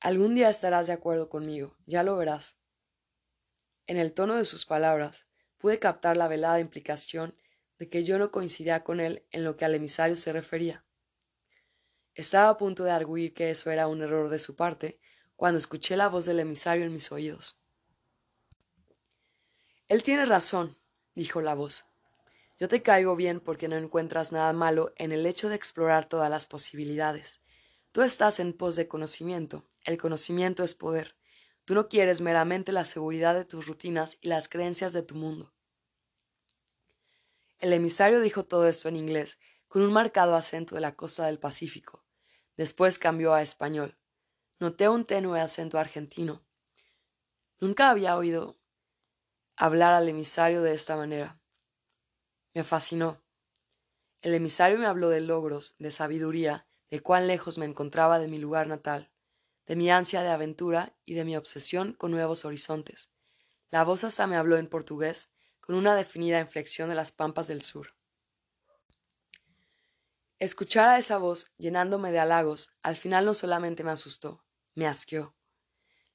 [0.00, 2.58] Algún día estarás de acuerdo conmigo, ya lo verás.
[3.86, 5.26] En el tono de sus palabras
[5.56, 7.34] pude captar la velada implicación
[7.78, 10.84] de que yo no coincidía con él en lo que al emisario se refería.
[12.14, 14.98] Estaba a punto de arguir que eso era un error de su parte,
[15.36, 17.60] cuando escuché la voz del emisario en mis oídos.
[19.86, 20.76] Él tiene razón,
[21.14, 21.86] dijo la voz.
[22.58, 26.28] Yo te caigo bien porque no encuentras nada malo en el hecho de explorar todas
[26.28, 27.40] las posibilidades.
[27.92, 29.70] Tú estás en pos de conocimiento.
[29.84, 31.16] El conocimiento es poder.
[31.64, 35.54] Tú no quieres meramente la seguridad de tus rutinas y las creencias de tu mundo.
[37.58, 41.40] El emisario dijo todo esto en inglés, con un marcado acento de la costa del
[41.40, 42.04] Pacífico.
[42.56, 43.98] Después cambió a español.
[44.60, 46.44] Noté un tenue acento argentino.
[47.60, 48.58] Nunca había oído
[49.56, 51.40] hablar al emisario de esta manera.
[52.54, 53.24] Me fascinó.
[54.20, 58.38] El emisario me habló de logros, de sabiduría, de cuán lejos me encontraba de mi
[58.38, 59.12] lugar natal,
[59.66, 63.12] de mi ansia de aventura y de mi obsesión con nuevos horizontes.
[63.68, 65.30] La voz hasta me habló en portugués,
[65.68, 67.94] con una definida inflexión de las pampas del sur.
[70.38, 74.42] Escuchar a esa voz llenándome de halagos al final no solamente me asustó,
[74.74, 75.36] me asqueó.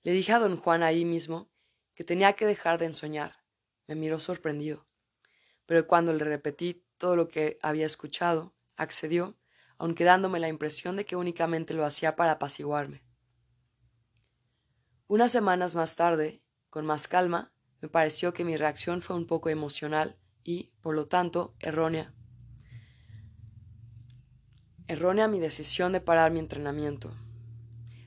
[0.02, 1.52] Le dije a don Juan ahí mismo
[1.94, 3.44] que tenía que dejar de ensoñar.
[3.86, 4.88] Me miró sorprendido.
[5.68, 9.38] Pero cuando le repetí todo lo que había escuchado, accedió,
[9.78, 13.04] aunque dándome la impresión de que únicamente lo hacía para apaciguarme.
[15.06, 17.53] Unas semanas más tarde, con más calma,
[17.84, 22.14] me pareció que mi reacción fue un poco emocional y, por lo tanto, errónea.
[24.88, 27.12] Errónea mi decisión de parar mi entrenamiento.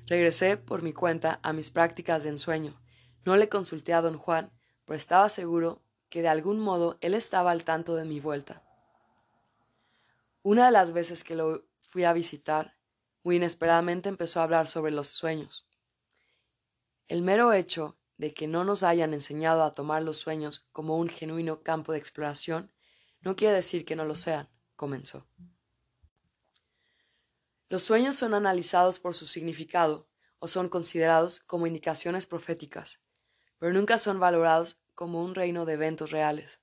[0.06, 2.80] Regresé por mi cuenta a mis prácticas de ensueño.
[3.26, 4.50] No le consulté a don Juan,
[4.86, 8.62] pero estaba seguro que de algún modo él estaba al tanto de mi vuelta.
[10.40, 12.78] Una de las veces que lo fui a visitar,
[13.22, 15.68] muy inesperadamente empezó a hablar sobre los sueños.
[17.08, 21.08] El mero hecho de que no nos hayan enseñado a tomar los sueños como un
[21.08, 22.72] genuino campo de exploración
[23.20, 25.26] no quiere decir que no lo sean, comenzó.
[27.68, 33.00] Los sueños son analizados por su significado o son considerados como indicaciones proféticas,
[33.58, 36.60] pero nunca son valorados como un reino de eventos reales.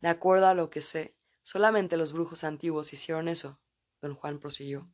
[0.00, 3.58] De acuerdo a lo que sé, solamente los brujos antiguos hicieron eso,
[4.02, 4.90] don Juan prosiguió.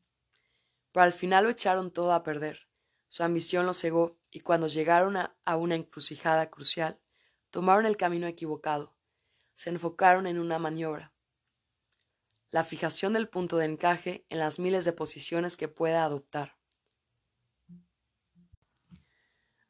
[0.93, 2.69] Pero al final lo echaron todo a perder.
[3.09, 7.01] Su ambición lo cegó y cuando llegaron a, una encrucijada crucial,
[7.51, 8.95] tomaron el camino equivocado,
[9.57, 11.13] se enfocaron en una maniobra.
[12.51, 16.57] La fijación del punto de encaje en las miles de posiciones que pueda adoptar.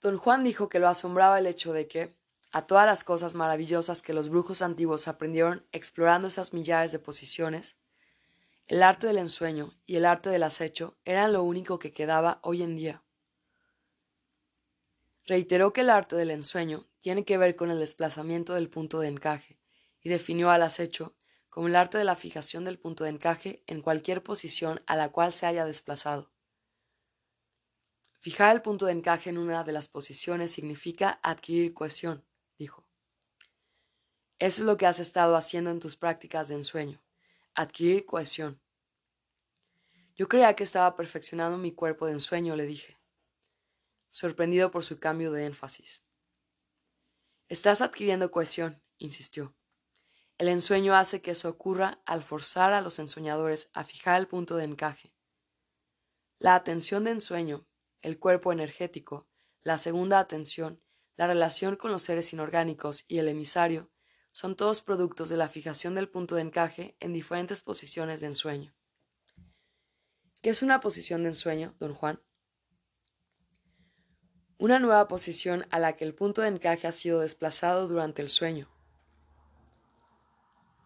[0.00, 2.18] Don Juan dijo que lo asombraba el hecho de que,
[2.52, 7.76] a todas las cosas maravillosas que los brujos antiguos aprendieron explorando esas millares de posiciones,
[8.66, 12.62] el arte del ensueño y el arte del acecho eran lo único que quedaba hoy
[12.62, 13.02] en día.
[15.30, 19.06] Reiteró que el arte del ensueño tiene que ver con el desplazamiento del punto de
[19.06, 19.60] encaje,
[20.00, 21.14] y definió al acecho
[21.48, 25.10] como el arte de la fijación del punto de encaje en cualquier posición a la
[25.10, 26.32] cual se haya desplazado.
[28.18, 32.26] Fijar el punto de encaje en una de las posiciones significa adquirir cohesión,
[32.58, 32.84] dijo.
[34.40, 37.04] Eso es lo que has estado haciendo en tus prácticas de ensueño,
[37.54, 38.60] adquirir cohesión.
[40.16, 42.99] Yo creía que estaba perfeccionando mi cuerpo de ensueño, le dije
[44.10, 46.02] sorprendido por su cambio de énfasis.
[47.48, 49.56] Estás adquiriendo cohesión, insistió.
[50.38, 54.56] El ensueño hace que eso ocurra al forzar a los ensoñadores a fijar el punto
[54.56, 55.12] de encaje.
[56.38, 57.66] La atención de ensueño,
[58.00, 59.28] el cuerpo energético,
[59.60, 60.82] la segunda atención,
[61.16, 63.90] la relación con los seres inorgánicos y el emisario
[64.32, 68.74] son todos productos de la fijación del punto de encaje en diferentes posiciones de ensueño.
[70.40, 72.22] ¿Qué es una posición de ensueño, don Juan?
[74.60, 78.28] Una nueva posición a la que el punto de encaje ha sido desplazado durante el
[78.28, 78.68] sueño.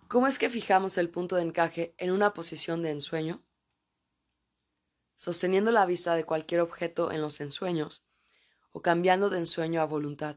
[0.07, 3.43] ¿Cómo es que fijamos el punto de encaje en una posición de ensueño?
[5.17, 8.05] Sosteniendo la vista de cualquier objeto en los ensueños
[8.71, 10.37] o cambiando de ensueño a voluntad.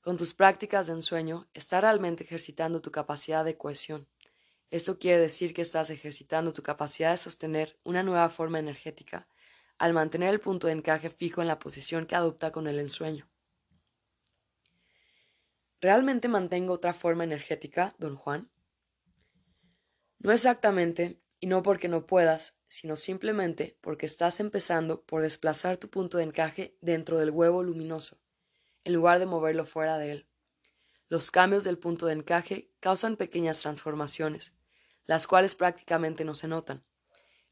[0.00, 4.08] Con tus prácticas de ensueño estás realmente ejercitando tu capacidad de cohesión.
[4.70, 9.28] Esto quiere decir que estás ejercitando tu capacidad de sostener una nueva forma energética
[9.80, 13.30] al mantener el punto de encaje fijo en la posición que adopta con el ensueño.
[15.80, 18.50] ¿Realmente mantengo otra forma energética, don Juan?
[20.18, 25.88] No exactamente, y no porque no puedas, sino simplemente porque estás empezando por desplazar tu
[25.88, 28.20] punto de encaje dentro del huevo luminoso,
[28.84, 30.28] en lugar de moverlo fuera de él.
[31.08, 34.52] Los cambios del punto de encaje causan pequeñas transformaciones,
[35.06, 36.84] las cuales prácticamente no se notan,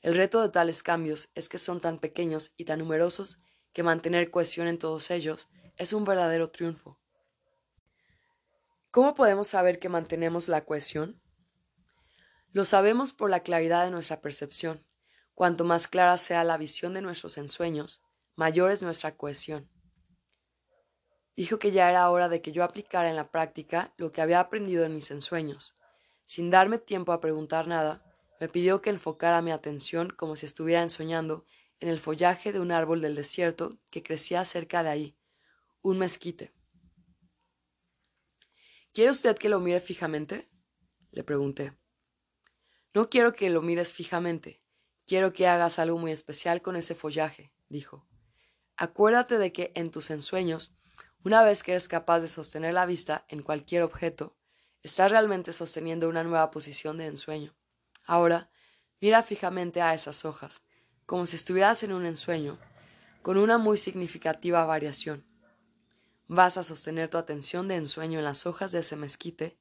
[0.01, 3.39] el reto de tales cambios es que son tan pequeños y tan numerosos
[3.73, 7.01] que mantener cohesión en todos ellos es un verdadero triunfo.
[8.91, 11.21] ¿Cómo podemos saber que mantenemos la cohesión?
[12.53, 14.87] Lo sabemos por la claridad de nuestra percepción.
[15.35, 18.03] Cuanto más clara sea la visión de nuestros ensueños,
[18.35, 19.71] mayor es nuestra cohesión.
[21.37, 24.41] Dijo que ya era hora de que yo aplicara en la práctica lo que había
[24.41, 25.75] aprendido en mis ensueños.
[26.25, 28.08] Sin darme tiempo a preguntar nada,
[28.40, 31.44] me pidió que enfocara mi atención como si estuviera ensoñando
[31.81, 35.16] en el follaje de un árbol del desierto que crecía cerca de ahí,
[35.81, 36.53] un mezquite.
[38.92, 40.48] ¿Quiere usted que lo mire fijamente?
[41.11, 41.77] le pregunté.
[42.94, 44.62] No quiero que lo mires fijamente.
[45.07, 48.07] Quiero que hagas algo muy especial con ese follaje, dijo.
[48.77, 50.77] Acuérdate de que en tus ensueños,
[51.24, 54.37] una vez que eres capaz de sostener la vista en cualquier objeto,
[54.83, 57.58] estás realmente sosteniendo una nueva posición de ensueño.
[58.09, 58.51] Ahora,
[59.03, 60.62] mira fijamente a esas hojas,
[61.05, 62.59] como si estuvieras en un ensueño,
[63.21, 65.27] con una muy significativa variación.
[66.27, 69.59] Vas a sostener tu atención de ensueño en las hojas de ese mezquite,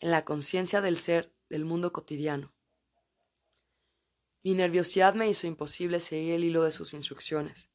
[0.00, 2.54] en la conciencia del ser del mundo cotidiano.
[4.42, 7.68] Mi nerviosidad me hizo imposible seguir el hilo de sus instrucciones.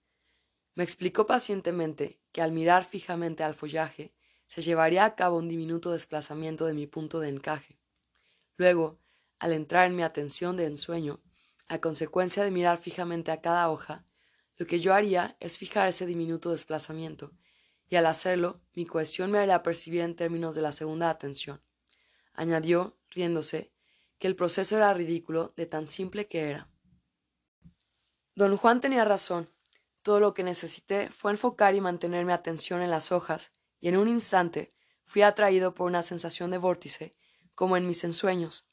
[0.74, 4.16] Me explicó pacientemente que al mirar fijamente al follaje
[4.48, 7.80] se llevaría a cabo un diminuto desplazamiento de mi punto de encaje.
[8.56, 9.00] Luego,
[9.40, 11.22] al entrar en mi atención de ensueño,
[11.68, 14.06] a consecuencia de mirar fijamente a cada hoja,
[14.58, 17.34] lo que yo haría es fijar ese diminuto desplazamiento,
[17.90, 21.62] y al hacerlo, mi cuestión me haría percibir en términos de la segunda atención.
[22.34, 23.72] Añadió, riéndose,
[24.20, 26.70] que el proceso era ridículo de tan simple que era.
[28.36, 29.50] Don Juan tenía razón.
[30.02, 33.98] Todo lo que necesité fue enfocar y mantener mi atención en las hojas, y en
[33.98, 34.74] un instante
[35.06, 37.16] fui atraído por una sensación de vórtice,
[37.56, 38.68] como en mis ensueños.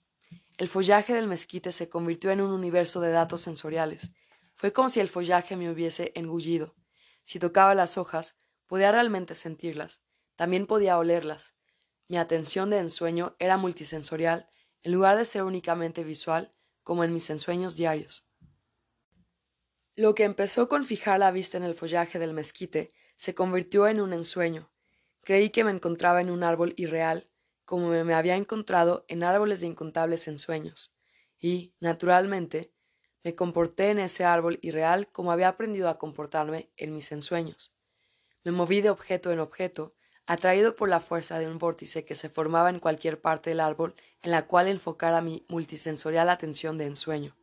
[0.56, 4.12] El follaje del mezquite se convirtió en un universo de datos sensoriales.
[4.54, 6.76] Fue como si el follaje me hubiese engullido.
[7.24, 8.36] Si tocaba las hojas,
[8.66, 10.04] podía realmente sentirlas.
[10.36, 11.56] También podía olerlas.
[12.06, 14.48] Mi atención de ensueño era multisensorial
[14.82, 18.24] en lugar de ser únicamente visual, como en mis ensueños diarios.
[19.96, 24.00] Lo que empezó con fijar la vista en el follaje del mezquite se convirtió en
[24.00, 24.70] un ensueño.
[25.22, 27.30] Creí que me encontraba en un árbol irreal,
[27.64, 30.94] como me había encontrado en árboles de incontables ensueños,
[31.38, 32.72] y, naturalmente,
[33.22, 37.74] me comporté en ese árbol irreal como había aprendido a comportarme en mis ensueños.
[38.44, 39.94] Me moví de objeto en objeto,
[40.26, 43.94] atraído por la fuerza de un vórtice que se formaba en cualquier parte del árbol
[44.22, 47.36] en la cual enfocara mi multisensorial atención de ensueño.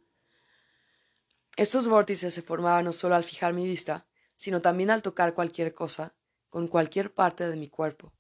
[1.58, 4.08] Estos vórtices se formaban no solo al fijar mi vista,
[4.38, 6.16] sino también al tocar cualquier cosa,
[6.50, 8.14] con cualquier parte de mi cuerpo.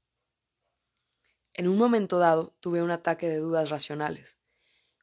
[1.53, 4.37] En un momento dado tuve un ataque de dudas racionales.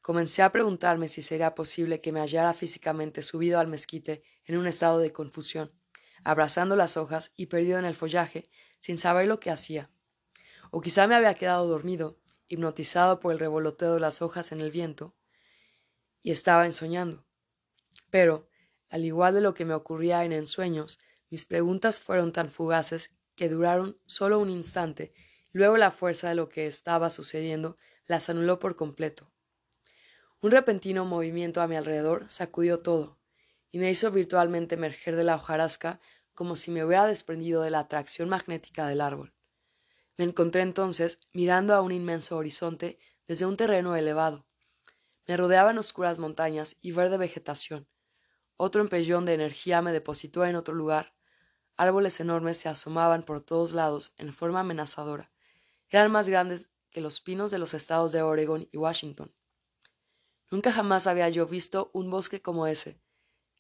[0.01, 4.67] Comencé a preguntarme si sería posible que me hallara físicamente subido al mezquite en un
[4.67, 5.71] estado de confusión,
[6.25, 8.49] abrazando las hojas y perdido en el follaje,
[8.81, 9.91] sin saber lo que hacía.
[10.71, 14.71] O quizá me había quedado dormido, hipnotizado por el revoloteo de las hojas en el
[14.71, 15.15] viento,
[16.23, 17.27] y estaba ensoñando.
[18.09, 18.49] Pero,
[18.89, 23.51] al igual de lo que me ocurría en ensueños, mis preguntas fueron tan fugaces que
[23.51, 25.13] duraron solo un instante,
[25.53, 29.31] luego la fuerza de lo que estaba sucediendo las anuló por completo.
[30.41, 33.19] Un repentino movimiento a mi alrededor sacudió todo,
[33.71, 36.01] y me hizo virtualmente emerger de la hojarasca
[36.35, 39.35] como si me hubiera desprendido de la atracción magnética del árbol.
[40.17, 44.47] Me encontré entonces mirando a un inmenso horizonte desde un terreno elevado.
[45.27, 47.89] Me rodeaban oscuras montañas y verde vegetación.
[48.57, 51.15] Otro empellón de energía me depositó en otro lugar.
[51.77, 55.31] Árboles enormes se asomaban por todos lados en forma amenazadora.
[55.91, 59.35] Eran más grandes que los pinos de los estados de Oregon y Washington.
[60.51, 62.99] Nunca jamás había yo visto un bosque como ese,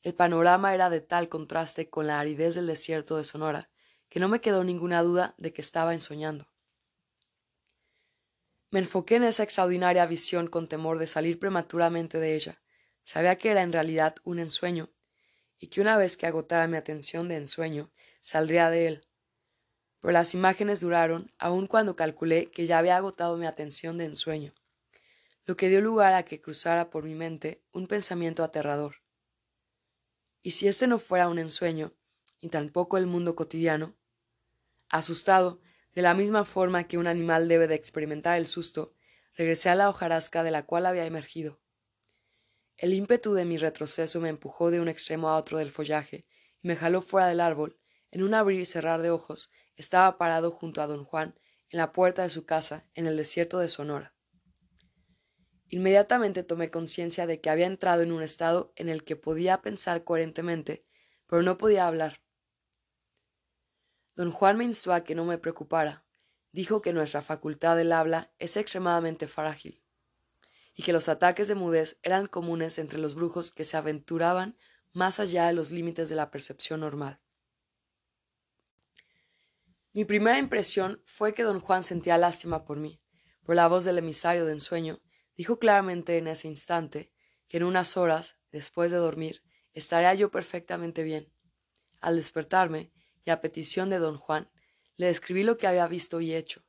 [0.02, 3.68] el panorama era de tal contraste con la aridez del desierto de Sonora
[4.08, 6.48] que no me quedó ninguna duda de que estaba ensoñando.
[8.70, 12.62] Me enfoqué en esa extraordinaria visión con temor de salir prematuramente de ella.
[13.02, 14.90] Sabía que era en realidad un ensueño,
[15.58, 19.07] y que una vez que agotara mi atención de ensueño, saldría de él.
[20.00, 24.54] Pero las imágenes duraron aun cuando calculé que ya había agotado mi atención de ensueño,
[25.44, 28.96] lo que dio lugar a que cruzara por mi mente un pensamiento aterrador.
[30.42, 31.94] ¿Y si este no fuera un ensueño,
[32.40, 33.96] y tampoco el mundo cotidiano?
[34.88, 35.60] Asustado,
[35.94, 38.94] de la misma forma que un animal debe de experimentar el susto,
[39.34, 41.60] regresé a la hojarasca de la cual había emergido.
[42.76, 46.26] El ímpetu de mi retroceso me empujó de un extremo a otro del follaje
[46.62, 47.76] y me jaló fuera del árbol.
[48.12, 51.38] En un abrir y cerrar de ojos estaba parado junto a don Juan
[51.70, 54.14] en la puerta de su casa en el desierto de Sonora.
[55.68, 60.02] Inmediatamente tomé conciencia de que había entrado en un estado en el que podía pensar
[60.02, 60.84] coherentemente,
[61.26, 62.20] pero no podía hablar.
[64.16, 66.04] Don Juan me instó a que no me preocupara.
[66.50, 69.84] Dijo que nuestra facultad del habla es extremadamente frágil,
[70.74, 74.56] y que los ataques de mudez eran comunes entre los brujos que se aventuraban
[74.92, 77.20] más allá de los límites de la percepción normal.
[79.92, 83.00] Mi primera impresión fue que don Juan sentía lástima por mí,
[83.44, 85.00] por la voz del emisario de ensueño,
[85.38, 87.12] Dijo claramente en ese instante
[87.46, 91.32] que en unas horas, después de dormir, estaría yo perfectamente bien.
[92.00, 92.92] Al despertarme,
[93.24, 94.50] y a petición de don Juan,
[94.96, 96.64] le describí lo que había visto y hecho.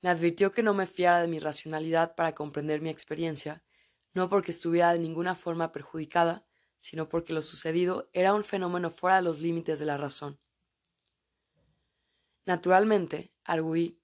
[0.00, 3.62] Me advirtió que no me fiara de mi racionalidad para comprender mi experiencia,
[4.14, 6.46] no porque estuviera de ninguna forma perjudicada,
[6.78, 10.40] sino porque lo sucedido era un fenómeno fuera de los límites de la razón.
[12.48, 14.00] Naturalmente, arguí,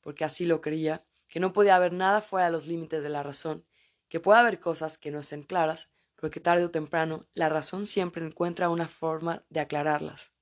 [0.00, 3.22] porque así lo creía, que no podía haber nada fuera de los límites de la
[3.22, 3.64] razón,
[4.08, 7.86] que puede haber cosas que no estén claras, pero que tarde o temprano la razón
[7.86, 10.32] siempre encuentra una forma de aclararlas.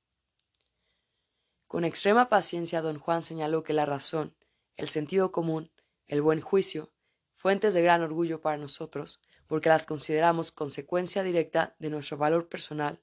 [1.66, 4.34] Con extrema paciencia don Juan señaló que la razón,
[4.78, 5.70] el sentido común,
[6.06, 6.90] el buen juicio,
[7.34, 13.02] fuentes de gran orgullo para nosotros, porque las consideramos consecuencia directa de nuestro valor personal,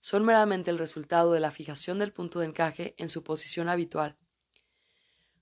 [0.00, 4.16] son meramente el resultado de la fijación del punto de encaje en su posición habitual.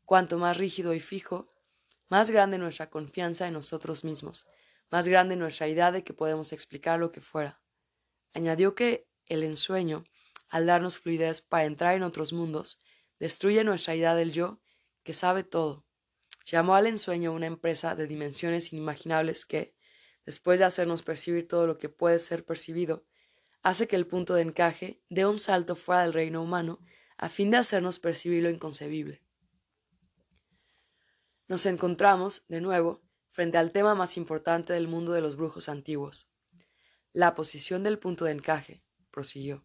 [0.04, 1.46] Cuanto más rígido y fijo,
[2.08, 4.48] más grande nuestra confianza en nosotros mismos,
[4.90, 7.60] más grande nuestra idea de que podemos explicar lo que fuera.
[8.32, 10.04] Añadió que el ensueño,
[10.48, 12.80] al darnos fluidez para entrar en otros mundos,
[13.18, 14.60] destruye nuestra idea del yo,
[15.02, 15.86] que sabe todo.
[16.46, 19.74] Llamó al ensueño una empresa de dimensiones inimaginables que,
[20.24, 23.04] después de hacernos percibir todo lo que puede ser percibido,
[23.62, 26.80] hace que el punto de encaje dé un salto fuera del reino humano
[27.16, 29.22] a fin de hacernos percibir lo inconcebible.
[31.48, 36.30] Nos encontramos, de nuevo, frente al tema más importante del mundo de los brujos antiguos,
[37.12, 39.64] la posición del punto de encaje, prosiguió.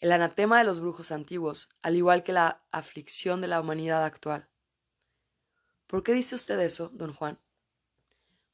[0.00, 4.50] El anatema de los brujos antiguos, al igual que la aflicción de la humanidad actual.
[5.86, 7.40] ¿Por qué dice usted eso, don Juan?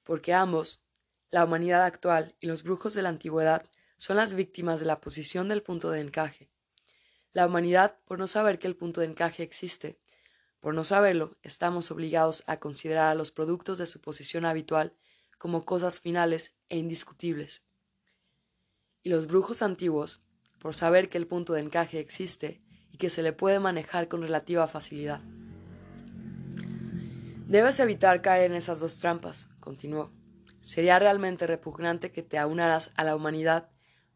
[0.05, 0.85] Porque ambos,
[1.31, 3.71] la humanidad actual y los brujos de la antigüedad,
[4.03, 6.51] son las víctimas de la posición del punto de encaje.
[7.31, 9.97] La humanidad, por no saber que el punto de encaje existe,
[10.59, 14.93] por no saberlo, estamos obligados a considerar a los productos de su posición habitual
[15.39, 17.63] como cosas finales e indiscutibles.
[19.05, 20.21] Y los brujos antiguos,
[20.59, 24.23] por saber que el punto de encaje existe y que se le puede manejar con
[24.23, 25.21] relativa facilidad.
[27.47, 30.11] Debes evitar caer en esas dos trampas, continuó.
[30.61, 33.69] Sería realmente repugnante que te aunaras a la humanidad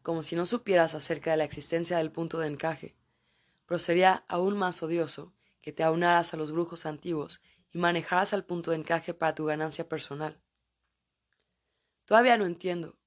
[0.07, 2.95] como si no supieras acerca de la existencia del punto de encaje,
[3.65, 7.41] pero sería aún más odioso que te aunaras a los brujos antiguos
[7.73, 10.41] y manejaras al punto de encaje para tu ganancia personal.
[12.05, 12.97] Todavía no entiendo.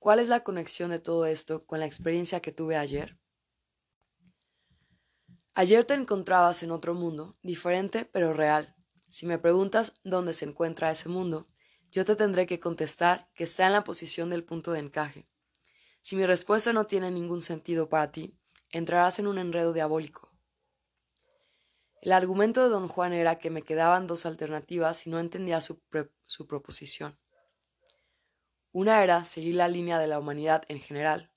[0.00, 3.16] ¿Cuál es la conexión de todo esto con la experiencia que tuve ayer?
[5.54, 8.74] Ayer te encontrabas en otro mundo, diferente pero real.
[9.08, 11.46] Si me preguntas dónde se encuentra ese mundo,
[11.92, 15.29] yo te tendré que contestar que está en la posición del punto de encaje.
[16.02, 18.34] Si mi respuesta no tiene ningún sentido para ti,
[18.70, 20.30] entrarás en un enredo diabólico.
[22.00, 25.82] El argumento de don Juan era que me quedaban dos alternativas y no entendía su,
[26.26, 27.18] su proposición.
[28.72, 31.30] Una era seguir la línea de la humanidad en general,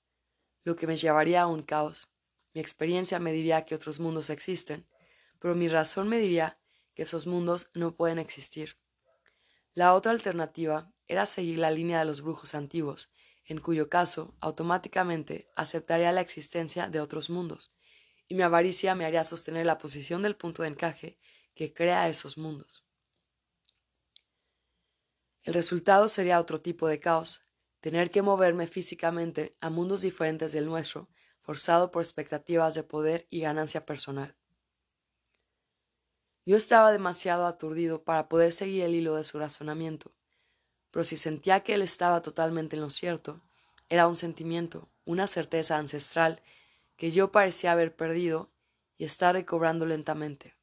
[0.62, 2.10] lo que me llevaría a un caos.
[2.54, 4.88] Mi experiencia me diría que otros mundos existen,
[5.38, 6.58] pero mi razón me diría
[6.94, 8.78] que esos mundos no pueden existir.
[9.74, 13.10] La otra alternativa era seguir la línea de los brujos antiguos
[13.46, 17.72] en cuyo caso automáticamente aceptaría la existencia de otros mundos,
[18.26, 21.18] y mi avaricia me haría sostener la posición del punto de encaje
[21.54, 22.84] que crea esos mundos.
[25.42, 27.42] El resultado sería otro tipo de caos,
[27.80, 31.10] tener que moverme físicamente a mundos diferentes del nuestro,
[31.42, 34.34] forzado por expectativas de poder y ganancia personal.
[36.46, 40.14] Yo estaba demasiado aturdido para poder seguir el hilo de su razonamiento,
[40.94, 43.40] pero si sentía que él estaba totalmente en lo cierto,
[43.88, 46.40] era un sentimiento, una certeza ancestral
[46.94, 48.52] que yo parecía haber perdido
[48.96, 50.54] y estar recobrando lentamente.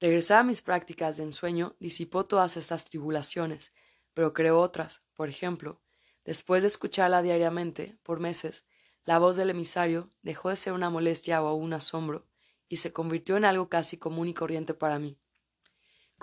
[0.00, 3.72] Regresar a mis prácticas de ensueño disipó todas estas tribulaciones,
[4.12, 5.02] pero creó otras.
[5.14, 5.80] Por ejemplo,
[6.26, 8.66] después de escucharla diariamente, por meses,
[9.04, 12.26] la voz del emisario dejó de ser una molestia o un asombro
[12.68, 15.18] y se convirtió en algo casi común y corriente para mí.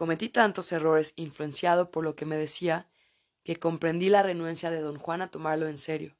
[0.01, 2.89] Cometí tantos errores influenciado por lo que me decía
[3.43, 6.17] que comprendí la renuencia de don Juan a tomarlo en serio.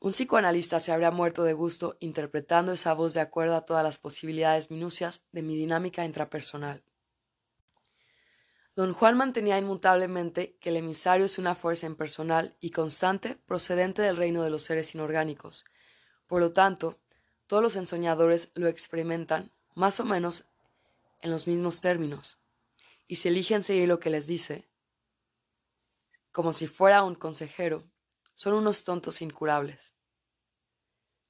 [0.00, 3.98] Un psicoanalista se habría muerto de gusto interpretando esa voz de acuerdo a todas las
[3.98, 6.82] posibilidades minucias de mi dinámica intrapersonal.
[8.74, 14.16] Don Juan mantenía inmutablemente que el emisario es una fuerza impersonal y constante procedente del
[14.16, 15.64] reino de los seres inorgánicos.
[16.26, 16.98] Por lo tanto,
[17.46, 20.48] todos los ensoñadores lo experimentan, más o menos
[21.22, 22.38] en los mismos términos,
[23.06, 24.68] y si eligen seguir lo que les dice,
[26.30, 27.90] como si fuera un consejero,
[28.34, 29.94] son unos tontos incurables.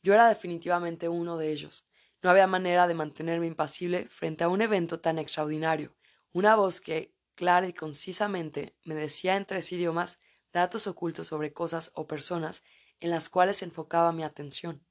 [0.02, 1.86] Yo era definitivamente uno de ellos.
[2.22, 5.96] No había manera de mantenerme impasible frente a un evento tan extraordinario.
[6.32, 10.20] Una voz que, clara y concisamente, me decía en tres idiomas
[10.52, 12.62] datos ocultos sobre cosas o personas
[13.00, 14.86] en las cuales enfocaba mi atención.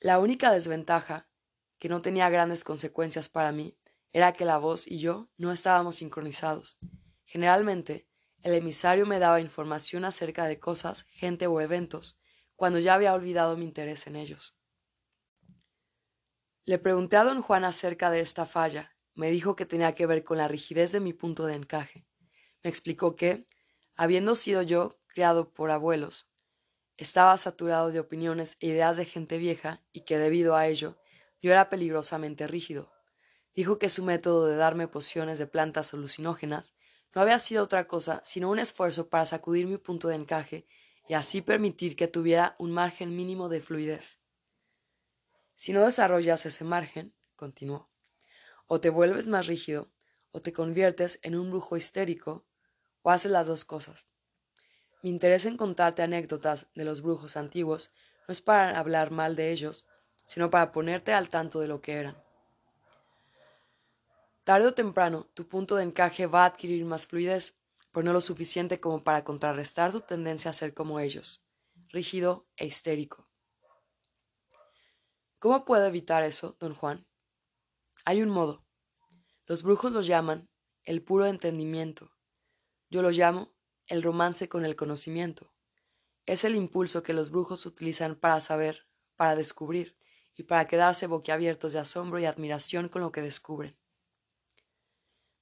[0.00, 1.28] La única desventaja,
[1.84, 3.76] que no tenía grandes consecuencias para mí,
[4.10, 6.78] era que la voz y yo no estábamos sincronizados.
[7.26, 8.08] Generalmente,
[8.40, 12.18] el emisario me daba información acerca de cosas, gente o eventos,
[12.56, 14.56] cuando ya había olvidado mi interés en ellos.
[16.64, 18.96] Le pregunté a don Juan acerca de esta falla.
[19.12, 22.06] Me dijo que tenía que ver con la rigidez de mi punto de encaje.
[22.62, 23.46] Me explicó que,
[23.94, 26.30] habiendo sido yo criado por abuelos,
[26.96, 30.96] estaba saturado de opiniones e ideas de gente vieja y que debido a ello
[31.44, 32.90] yo era peligrosamente rígido.
[33.54, 36.74] Dijo que su método de darme pociones de plantas alucinógenas
[37.14, 40.66] no había sido otra cosa sino un esfuerzo para sacudir mi punto de encaje
[41.06, 44.20] y así permitir que tuviera un margen mínimo de fluidez.
[45.54, 47.90] Si no desarrollas ese margen, continuó,
[48.66, 49.92] o te vuelves más rígido,
[50.30, 52.46] o te conviertes en un brujo histérico,
[53.02, 54.06] o haces las dos cosas.
[55.02, 57.92] Mi interés en contarte anécdotas de los brujos antiguos
[58.26, 59.86] no es para hablar mal de ellos,
[60.24, 62.16] sino para ponerte al tanto de lo que eran.
[64.44, 67.56] Tarde o temprano, tu punto de encaje va a adquirir más fluidez,
[67.92, 71.42] pero no lo suficiente como para contrarrestar tu tendencia a ser como ellos,
[71.88, 73.28] rígido e histérico.
[75.38, 77.06] ¿Cómo puedo evitar eso, don Juan?
[78.04, 78.66] Hay un modo.
[79.46, 80.48] Los brujos lo llaman
[80.82, 82.12] el puro entendimiento.
[82.90, 83.54] Yo lo llamo
[83.86, 85.52] el romance con el conocimiento.
[86.26, 89.96] Es el impulso que los brujos utilizan para saber, para descubrir
[90.36, 93.76] y para quedarse boquiabiertos de asombro y admiración con lo que descubren.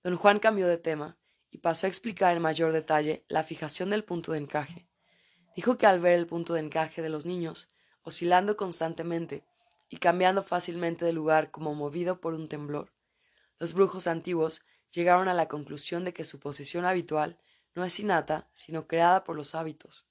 [0.02, 1.18] Don Juan cambió de tema
[1.50, 4.88] y pasó a explicar en mayor detalle la fijación del punto de encaje.
[5.54, 7.68] Dijo que al ver el punto de encaje de los niños,
[8.02, 9.44] oscilando constantemente
[9.88, 12.92] y cambiando fácilmente de lugar como movido por un temblor,
[13.58, 17.38] los brujos antiguos llegaron a la conclusión de que su posición habitual
[17.74, 20.06] no es innata, sino creada por los hábitos.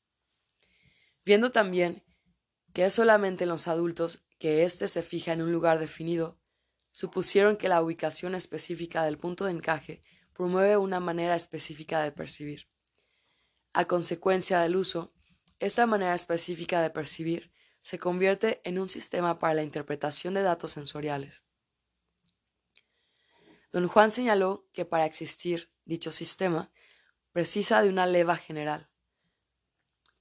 [1.26, 2.04] Viendo también
[2.74, 6.40] que es solamente en los adultos que éste se fija en un lugar definido,
[6.92, 10.02] supusieron que la ubicación específica del punto de encaje
[10.34, 12.68] promueve una manera específica de percibir.
[13.72, 15.14] A consecuencia del uso,
[15.60, 17.52] esta manera específica de percibir
[17.84, 21.44] se convierte en un sistema para la interpretación de datos sensoriales.
[23.72, 26.72] Don Juan señaló que para existir dicho sistema
[27.32, 28.90] precisa de una leva general.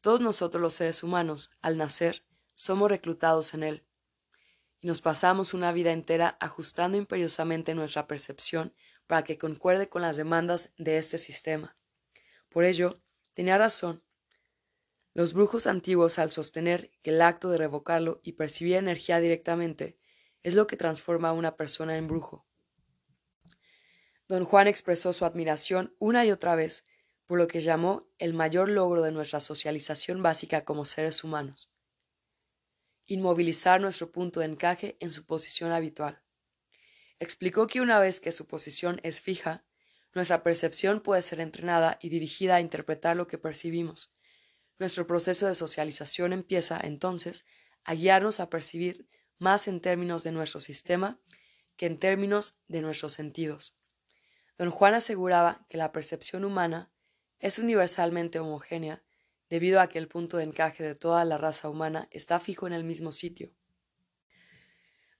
[0.02, 3.86] Todos nosotros los seres humanos, al nacer, somos reclutados en él,
[4.80, 8.74] y nos pasamos una vida entera ajustando imperiosamente nuestra percepción
[9.06, 11.76] para que concuerde con las demandas de este sistema.
[12.48, 13.02] Por ello,
[13.34, 14.02] tenía razón.
[15.12, 19.98] Los brujos antiguos, al sostener que el acto de revocarlo y percibir energía directamente
[20.42, 22.46] es lo que transforma a una persona en brujo.
[24.28, 26.84] Don Juan expresó su admiración una y otra vez
[27.26, 31.72] por lo que llamó el mayor logro de nuestra socialización básica como seres humanos
[33.10, 36.22] inmovilizar nuestro punto de encaje en su posición habitual.
[37.18, 39.64] Explicó que una vez que su posición es fija,
[40.14, 44.14] nuestra percepción puede ser entrenada y dirigida a interpretar lo que percibimos.
[44.78, 47.44] Nuestro proceso de socialización empieza, entonces,
[47.82, 49.08] a guiarnos a percibir
[49.38, 51.20] más en términos de nuestro sistema
[51.76, 53.76] que en términos de nuestros sentidos.
[54.56, 56.92] Don Juan aseguraba que la percepción humana
[57.40, 59.02] es universalmente homogénea
[59.50, 62.72] debido a que el punto de encaje de toda la raza humana está fijo en
[62.72, 63.52] el mismo sitio.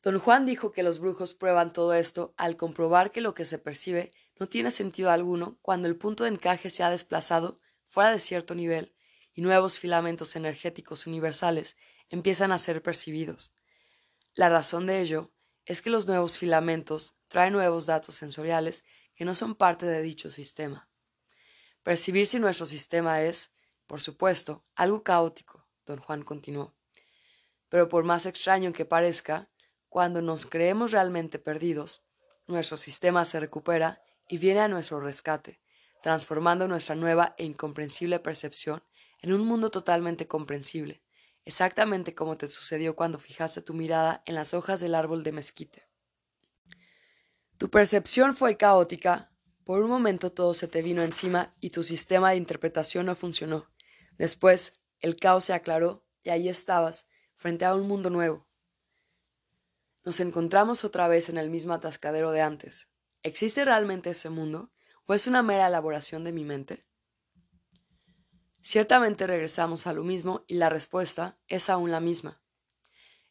[0.02, 3.58] Don Juan dijo que los brujos prueban todo esto al comprobar que lo que se
[3.58, 8.18] percibe no tiene sentido alguno cuando el punto de encaje se ha desplazado fuera de
[8.18, 8.94] cierto nivel
[9.34, 11.76] y nuevos filamentos energéticos universales
[12.08, 13.52] empiezan a ser percibidos.
[14.32, 15.32] La razón de ello
[15.66, 20.30] es que los nuevos filamentos traen nuevos datos sensoriales que no son parte de dicho
[20.30, 20.88] sistema.
[21.82, 23.50] Percibir si nuestro sistema es,
[23.90, 26.76] por supuesto, algo caótico, don Juan continuó.
[27.68, 29.50] Pero por más extraño que parezca,
[29.88, 32.04] cuando nos creemos realmente perdidos,
[32.46, 35.60] nuestro sistema se recupera y viene a nuestro rescate,
[36.04, 38.84] transformando nuestra nueva e incomprensible percepción
[39.22, 41.02] en un mundo totalmente comprensible,
[41.44, 45.88] exactamente como te sucedió cuando fijaste tu mirada en las hojas del árbol de mezquite.
[47.58, 49.32] Tu percepción fue caótica,
[49.64, 53.69] por un momento todo se te vino encima y tu sistema de interpretación no funcionó,
[54.20, 58.46] Después, el caos se aclaró y ahí estabas, frente a un mundo nuevo.
[60.04, 62.90] Nos encontramos otra vez en el mismo atascadero de antes.
[63.22, 64.72] ¿Existe realmente ese mundo?
[65.06, 66.84] ¿O es una mera elaboración de mi mente?
[68.60, 72.42] Ciertamente regresamos a lo mismo y la respuesta es aún la misma.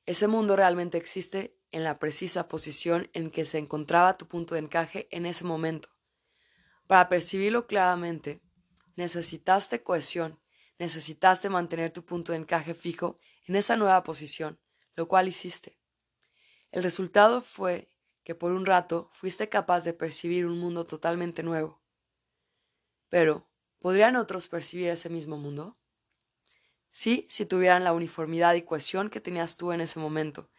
[0.07, 4.61] Ese mundo realmente existe en la precisa posición en que se encontraba tu punto de
[4.61, 5.89] encaje en ese momento.
[6.87, 8.41] Para percibirlo claramente,
[8.95, 10.39] necesitaste cohesión
[10.79, 14.59] necesitaste mantener tu punto de encaje fijo en esa nueva posición,
[14.95, 15.77] lo cual hiciste.
[16.71, 17.91] El resultado fue
[18.23, 21.81] que por un rato fuiste capaz de percibir un mundo totalmente nuevo.
[23.09, 23.49] Pero,
[23.79, 25.77] ¿podrían otros percibir ese mismo mundo?
[26.91, 30.49] Sí, si tuvieran la uniformidad y cohesión que tenías tú en ese momento.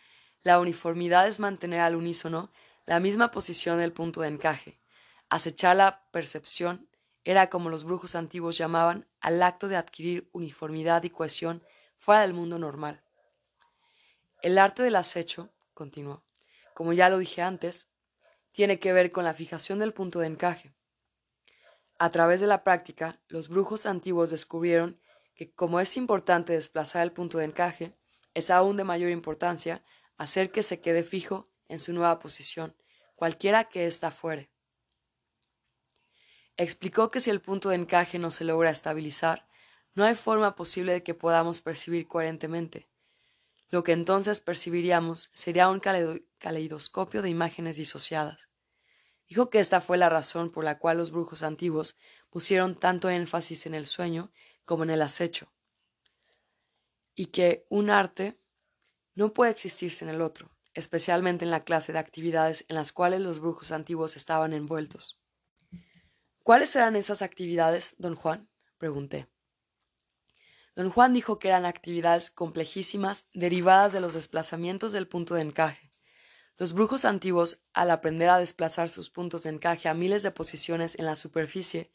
[0.43, 2.53] La uniformidad es mantener al unísono
[2.87, 4.81] la misma posición del punto de encaje.
[5.29, 6.89] Acechar la percepción
[7.25, 11.63] era como los brujos antiguos llamaban al acto de adquirir uniformidad y cohesión
[11.97, 13.03] fuera del mundo normal.
[14.43, 16.25] El arte del acecho, continuó,
[16.75, 17.89] como ya lo dije antes,
[18.53, 20.75] tiene que ver con la fijación del punto de encaje.
[21.99, 24.99] A través de la práctica, los brujos antiguos descubrieron
[25.35, 27.95] que como es importante desplazar el punto de encaje,
[28.35, 29.85] es aún de mayor importancia
[30.17, 32.77] hacer que se quede fijo en su nueva posición,
[33.15, 34.50] cualquiera que ésta fuere.
[36.63, 39.49] Explicó que si el punto de encaje no se logra estabilizar,
[39.95, 42.87] no hay forma posible de que podamos percibir coherentemente.
[43.71, 48.51] Lo que entonces percibiríamos sería un caleidoscopio de imágenes disociadas.
[49.27, 51.97] Dijo que esta fue la razón por la cual los brujos antiguos
[52.29, 54.31] pusieron tanto énfasis en el sueño
[54.67, 55.51] como en el acecho,
[57.15, 58.39] y que un arte
[59.15, 63.23] no puede existir sin el otro, especialmente en la clase de actividades en las cuales
[63.23, 65.17] los brujos antiguos estaban envueltos.
[66.51, 68.49] ¿Cuáles eran esas actividades, don Juan?
[68.77, 69.29] pregunté.
[70.75, 75.93] Don Juan dijo que eran actividades complejísimas derivadas de los desplazamientos del punto de encaje.
[76.59, 80.99] Los brujos antiguos, al aprender a desplazar sus puntos de encaje a miles de posiciones
[80.99, 81.93] en la superficie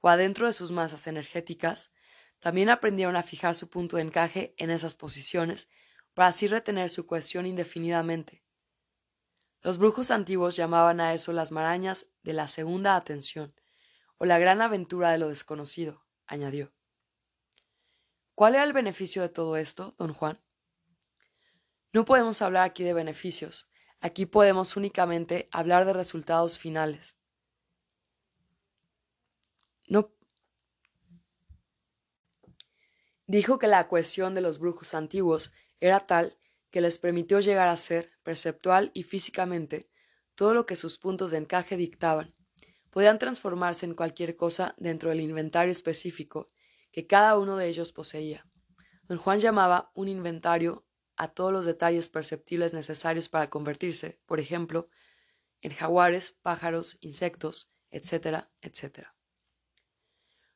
[0.00, 1.90] o adentro de sus masas energéticas,
[2.38, 5.68] también aprendieron a fijar su punto de encaje en esas posiciones
[6.14, 8.46] para así retener su cohesión indefinidamente.
[9.60, 13.52] Los brujos antiguos llamaban a eso las marañas de la segunda atención,
[14.20, 16.74] o la gran aventura de lo desconocido, añadió.
[18.34, 20.38] ¿Cuál era el beneficio de todo esto, don Juan?
[21.94, 27.16] No podemos hablar aquí de beneficios, aquí podemos únicamente hablar de resultados finales.
[29.88, 30.14] No.
[33.26, 36.38] Dijo que la cohesión de los brujos antiguos era tal
[36.70, 39.90] que les permitió llegar a ser, perceptual y físicamente,
[40.34, 42.34] todo lo que sus puntos de encaje dictaban.
[42.90, 46.50] Podían transformarse en cualquier cosa dentro del inventario específico
[46.92, 48.46] que cada uno de ellos poseía.
[49.04, 50.86] Don Juan llamaba un inventario
[51.16, 54.88] a todos los detalles perceptibles necesarios para convertirse, por ejemplo,
[55.60, 59.14] en jaguares, pájaros, insectos, etcétera, etcétera.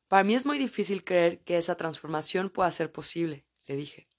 [0.07, 4.09] Para mí es muy difícil creer que esa transformación pueda ser posible, le dije.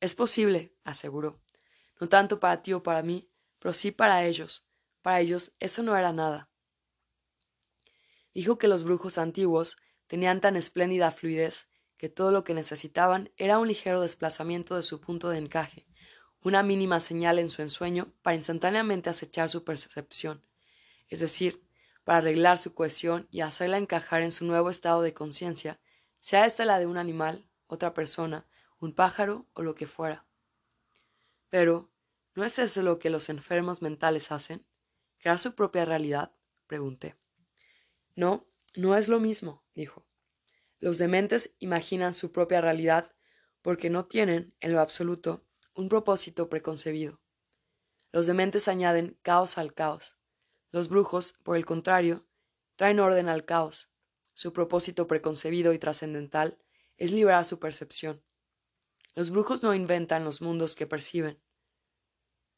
[0.00, 1.42] Es posible, aseguró.
[2.00, 4.68] No tanto para ti o para mí, pero sí para ellos.
[5.02, 6.50] Para ellos eso no era nada.
[8.34, 9.76] Dijo que los brujos antiguos
[10.08, 15.00] tenían tan espléndida fluidez que todo lo que necesitaban era un ligero desplazamiento de su
[15.00, 15.86] punto de encaje,
[16.42, 20.44] una mínima señal en su ensueño para instantáneamente acechar su percepción,
[21.08, 21.64] es decir,
[22.02, 25.80] para arreglar su cohesión y hacerla encajar en su nuevo estado de conciencia,
[26.18, 28.46] sea ésta la de un animal, otra persona,
[28.78, 30.26] un pájaro o lo que fuera.
[31.48, 31.90] Pero,
[32.34, 34.66] ¿no es eso lo que los enfermos mentales hacen?
[35.18, 36.32] ¿Crear su propia realidad?
[36.66, 37.16] pregunté.
[38.14, 40.06] No, no es lo mismo, dijo.
[40.78, 43.14] Los dementes imaginan su propia realidad
[43.62, 47.20] porque no tienen, en lo absoluto, un propósito preconcebido.
[48.12, 50.18] Los dementes añaden caos al caos.
[50.70, 52.26] Los brujos, por el contrario,
[52.76, 53.90] traen orden al caos.
[54.34, 56.58] Su propósito preconcebido y trascendental
[56.96, 58.22] es liberar su percepción.
[59.14, 61.42] Los brujos no inventan los mundos que perciben.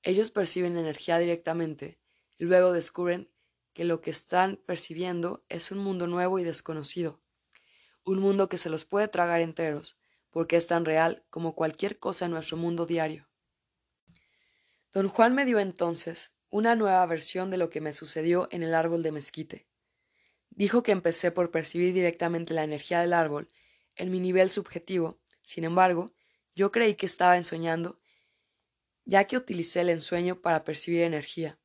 [0.03, 2.01] Ellos perciben energía directamente
[2.37, 3.31] y luego descubren
[3.77, 7.21] que lo que están percibiendo es un mundo nuevo y desconocido,
[8.05, 9.99] un mundo que se los puede tragar enteros,
[10.31, 13.29] porque es tan real como cualquier cosa en nuestro mundo diario.
[14.95, 18.75] Don Juan me dio entonces una nueva versión de lo que me sucedió en el
[18.75, 19.69] árbol de mezquite.
[20.49, 23.51] Dijo que empecé por percibir directamente la energía del árbol
[23.95, 26.15] en mi nivel subjetivo, sin embargo,
[26.55, 28.01] yo creí que estaba ensoñando,
[29.05, 31.59] ya que utilicé el ensueño para percibir energía.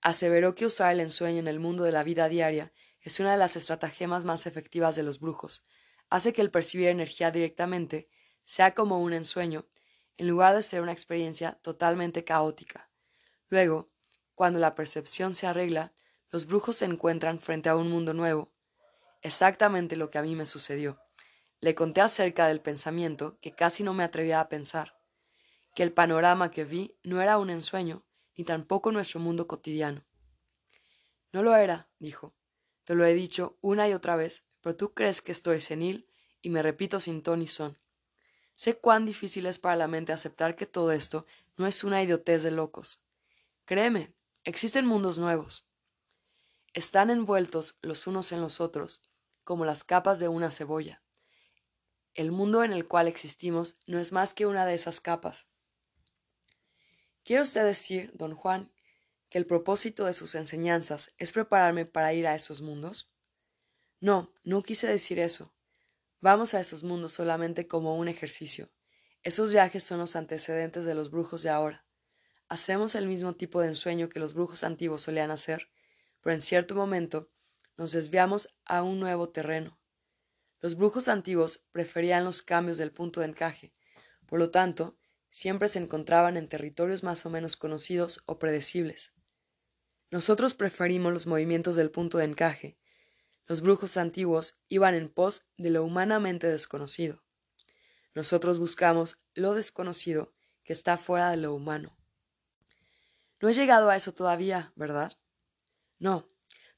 [0.00, 3.38] Aseveró que usar el ensueño en el mundo de la vida diaria es una de
[3.38, 5.64] las estratagemas más efectivas de los brujos.
[6.10, 8.08] Hace que el percibir energía directamente
[8.44, 9.66] sea como un ensueño,
[10.16, 12.90] en lugar de ser una experiencia totalmente caótica.
[13.48, 13.90] Luego,
[14.34, 15.92] cuando la percepción se arregla,
[16.30, 18.52] los brujos se encuentran frente a un mundo nuevo.
[19.22, 21.00] Exactamente lo que a mí me sucedió.
[21.60, 24.98] Le conté acerca del pensamiento que casi no me atrevía a pensar,
[25.74, 28.04] que el panorama que vi no era un ensueño,
[28.38, 30.04] ni tampoco nuestro mundo cotidiano.
[31.32, 32.34] No lo era, dijo.
[32.84, 36.08] Te lo he dicho una y otra vez, pero tú crees que estoy senil
[36.40, 37.78] y me repito sin ton y son.
[38.54, 41.26] Sé cuán difícil es para la mente aceptar que todo esto
[41.56, 43.04] no es una idiotez de locos.
[43.64, 44.14] Créeme,
[44.44, 45.66] existen mundos nuevos.
[46.74, 49.02] Están envueltos los unos en los otros,
[49.42, 51.02] como las capas de una cebolla.
[52.14, 55.48] El mundo en el cual existimos no es más que una de esas capas.
[57.28, 58.72] ¿Quiere usted decir, don Juan,
[59.28, 63.12] que el propósito de sus enseñanzas es prepararme para ir a esos mundos?
[64.00, 65.52] No, no quise decir eso.
[66.22, 68.70] Vamos a esos mundos solamente como un ejercicio.
[69.22, 71.84] Esos viajes son los antecedentes de los brujos de ahora.
[72.48, 75.68] Hacemos el mismo tipo de ensueño que los brujos antiguos solían hacer,
[76.22, 77.30] pero en cierto momento
[77.76, 79.78] nos desviamos a un nuevo terreno.
[80.60, 83.74] Los brujos antiguos preferían los cambios del punto de encaje,
[84.24, 84.97] por lo tanto,
[85.30, 89.12] siempre se encontraban en territorios más o menos conocidos o predecibles.
[90.10, 92.78] Nosotros preferimos los movimientos del punto de encaje.
[93.46, 97.22] Los brujos antiguos iban en pos de lo humanamente desconocido.
[98.14, 101.96] Nosotros buscamos lo desconocido que está fuera de lo humano.
[103.40, 105.16] No he llegado a eso todavía, ¿verdad?
[105.98, 106.28] No,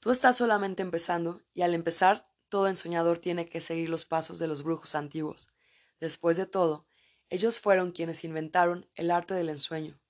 [0.01, 4.49] tú estás solamente empezando, y al empezar, todo ensoñador tiene que seguir los pasos de
[4.49, 5.49] los brujos antiguos.
[6.01, 6.87] Después de todo,
[7.31, 10.01] ellos fueron quienes inventaron el arte del ensueño.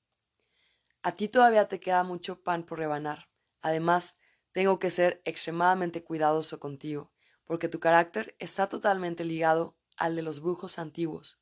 [1.02, 3.28] A ti todavía te queda mucho pan por rebanar.
[3.60, 4.18] Además,
[4.52, 7.12] tengo que ser extremadamente cuidadoso contigo,
[7.44, 11.38] porque tu carácter está totalmente ligado al de los brujos antiguos.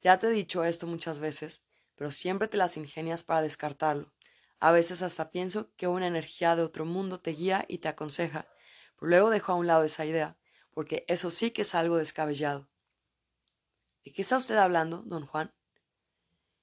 [0.00, 1.62] Ya te he dicho esto muchas veces,
[1.94, 4.14] pero siempre te las ingenias para descartarlo.
[4.60, 8.46] A veces hasta pienso que una energía de otro mundo te guía y te aconseja,
[8.96, 10.38] pero luego dejo a un lado esa idea,
[10.70, 12.70] porque eso sí que es algo descabellado.
[14.06, 15.52] ¿De qué está usted hablando, don Juan?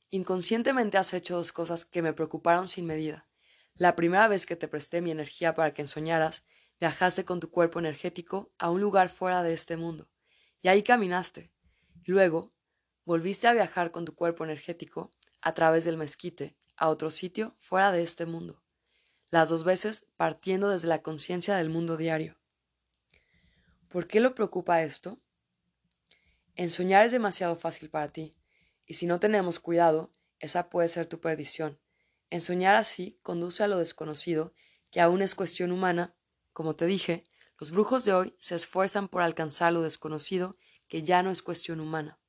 [0.09, 3.27] Inconscientemente has hecho dos cosas que me preocuparon sin medida.
[3.75, 6.45] La primera vez que te presté mi energía para que ensoñaras,
[6.79, 10.09] viajaste con tu cuerpo energético a un lugar fuera de este mundo
[10.61, 11.51] y ahí caminaste.
[12.05, 12.53] Luego,
[13.03, 17.91] volviste a viajar con tu cuerpo energético a través del mezquite a otro sitio fuera
[17.91, 18.63] de este mundo,
[19.27, 22.39] las dos veces partiendo desde la conciencia del mundo diario.
[23.89, 25.19] ¿Por qué lo preocupa esto?
[26.55, 28.35] Ensoñar es demasiado fácil para ti,
[28.85, 31.79] y si no tenemos cuidado, esa puede ser tu perdición.
[32.29, 34.53] Ensoñar así conduce a lo desconocido,
[34.91, 36.15] que aún es cuestión humana,
[36.51, 37.23] como te dije,
[37.59, 41.79] los brujos de hoy se esfuerzan por alcanzar lo desconocido que ya no es cuestión
[41.79, 42.19] humana.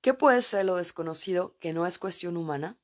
[0.00, 2.78] ¿Qué puede ser lo desconocido que no es cuestión humana?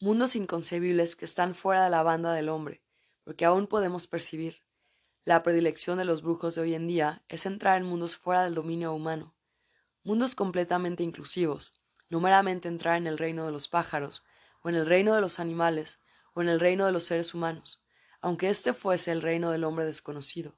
[0.00, 2.82] Mundos inconcebibles que están fuera de la banda del hombre,
[3.24, 4.64] porque aún podemos percibir.
[5.24, 8.56] La predilección de los brujos de hoy en día es entrar en mundos fuera del
[8.56, 9.36] dominio humano,
[10.02, 14.24] mundos completamente inclusivos, no meramente entrar en el reino de los pájaros,
[14.62, 16.00] o en el reino de los animales,
[16.34, 17.84] o en el reino de los seres humanos,
[18.20, 20.56] aunque este fuese el reino del hombre desconocido.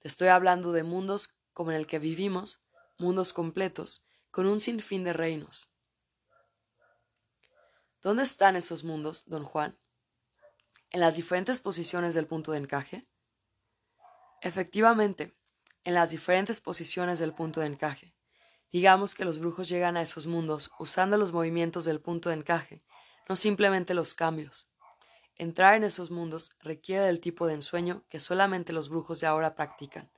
[0.00, 2.60] Te estoy hablando de mundos como en el que vivimos,
[2.98, 5.72] mundos completos, con un sinfín de reinos.
[8.02, 9.78] ¿Dónde están esos mundos, don Juan?
[10.90, 13.07] ¿En las diferentes posiciones del punto de encaje?
[14.40, 15.36] Efectivamente,
[15.84, 18.14] en las diferentes posiciones del punto de encaje.
[18.70, 22.82] Digamos que los brujos llegan a esos mundos usando los movimientos del punto de encaje,
[23.28, 24.68] no simplemente los cambios.
[25.36, 29.54] Entrar en esos mundos requiere del tipo de ensueño que solamente los brujos de ahora
[29.54, 30.10] practican.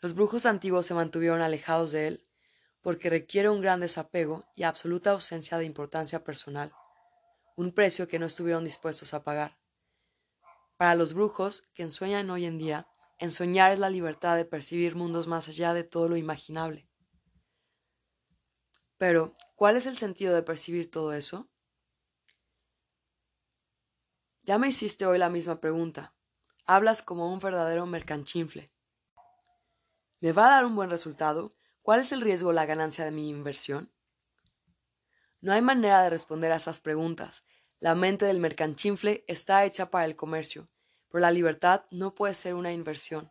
[0.00, 2.26] Los brujos antiguos se mantuvieron alejados de él
[2.80, 6.72] porque requiere un gran desapego y absoluta ausencia de importancia personal,
[7.56, 9.58] un precio que no estuvieron dispuestos a pagar.
[10.76, 12.86] Para los brujos que ensueñan hoy en día,
[13.20, 16.88] ensoñar es la libertad de percibir mundos más allá de todo lo imaginable.
[18.96, 21.48] Pero, ¿cuál es el sentido de percibir todo eso?
[24.42, 26.14] Ya me hiciste hoy la misma pregunta.
[26.66, 28.72] Hablas como un verdadero mercanchinfle.
[30.20, 31.54] ¿Me va a dar un buen resultado?
[31.82, 33.92] ¿Cuál es el riesgo o la ganancia de mi inversión?
[35.40, 37.44] No hay manera de responder a esas preguntas.
[37.78, 40.68] La mente del mercanchinfle está hecha para el comercio,
[41.10, 43.30] pero la libertad no puede ser una inversión.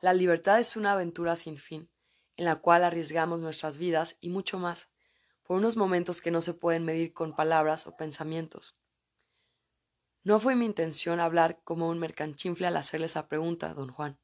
[0.00, 1.90] La libertad es una aventura sin fin,
[2.36, 4.90] en la cual arriesgamos nuestras vidas y mucho más,
[5.42, 8.74] por unos momentos que no se pueden medir con palabras o pensamientos.
[10.24, 14.18] No fue mi intención hablar como un mercanchinfle al hacerle esa pregunta, don Juan.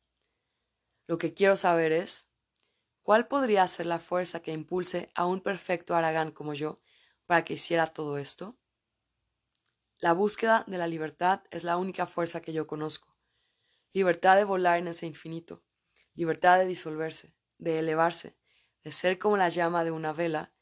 [1.07, 2.29] Lo que quiero saber es
[3.03, 6.81] ¿cuál podría ser la fuerza que impulse a un perfecto Aragán como yo
[7.27, 8.57] para que hiciera todo esto?
[10.01, 13.17] La búsqueda de la libertad es la única fuerza que yo conozco.
[13.93, 15.65] Libertad de volar en ese infinito,
[16.15, 18.37] libertad de disolverse, de elevarse,
[18.85, 20.53] de ser como la llama de una vela,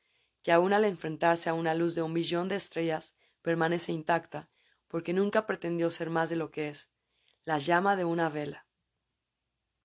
[0.43, 4.49] que aun al enfrentarse a una luz de un billón de estrellas permanece intacta
[4.89, 6.91] porque nunca pretendió ser más de lo que es,
[7.45, 8.66] la llama de una vela.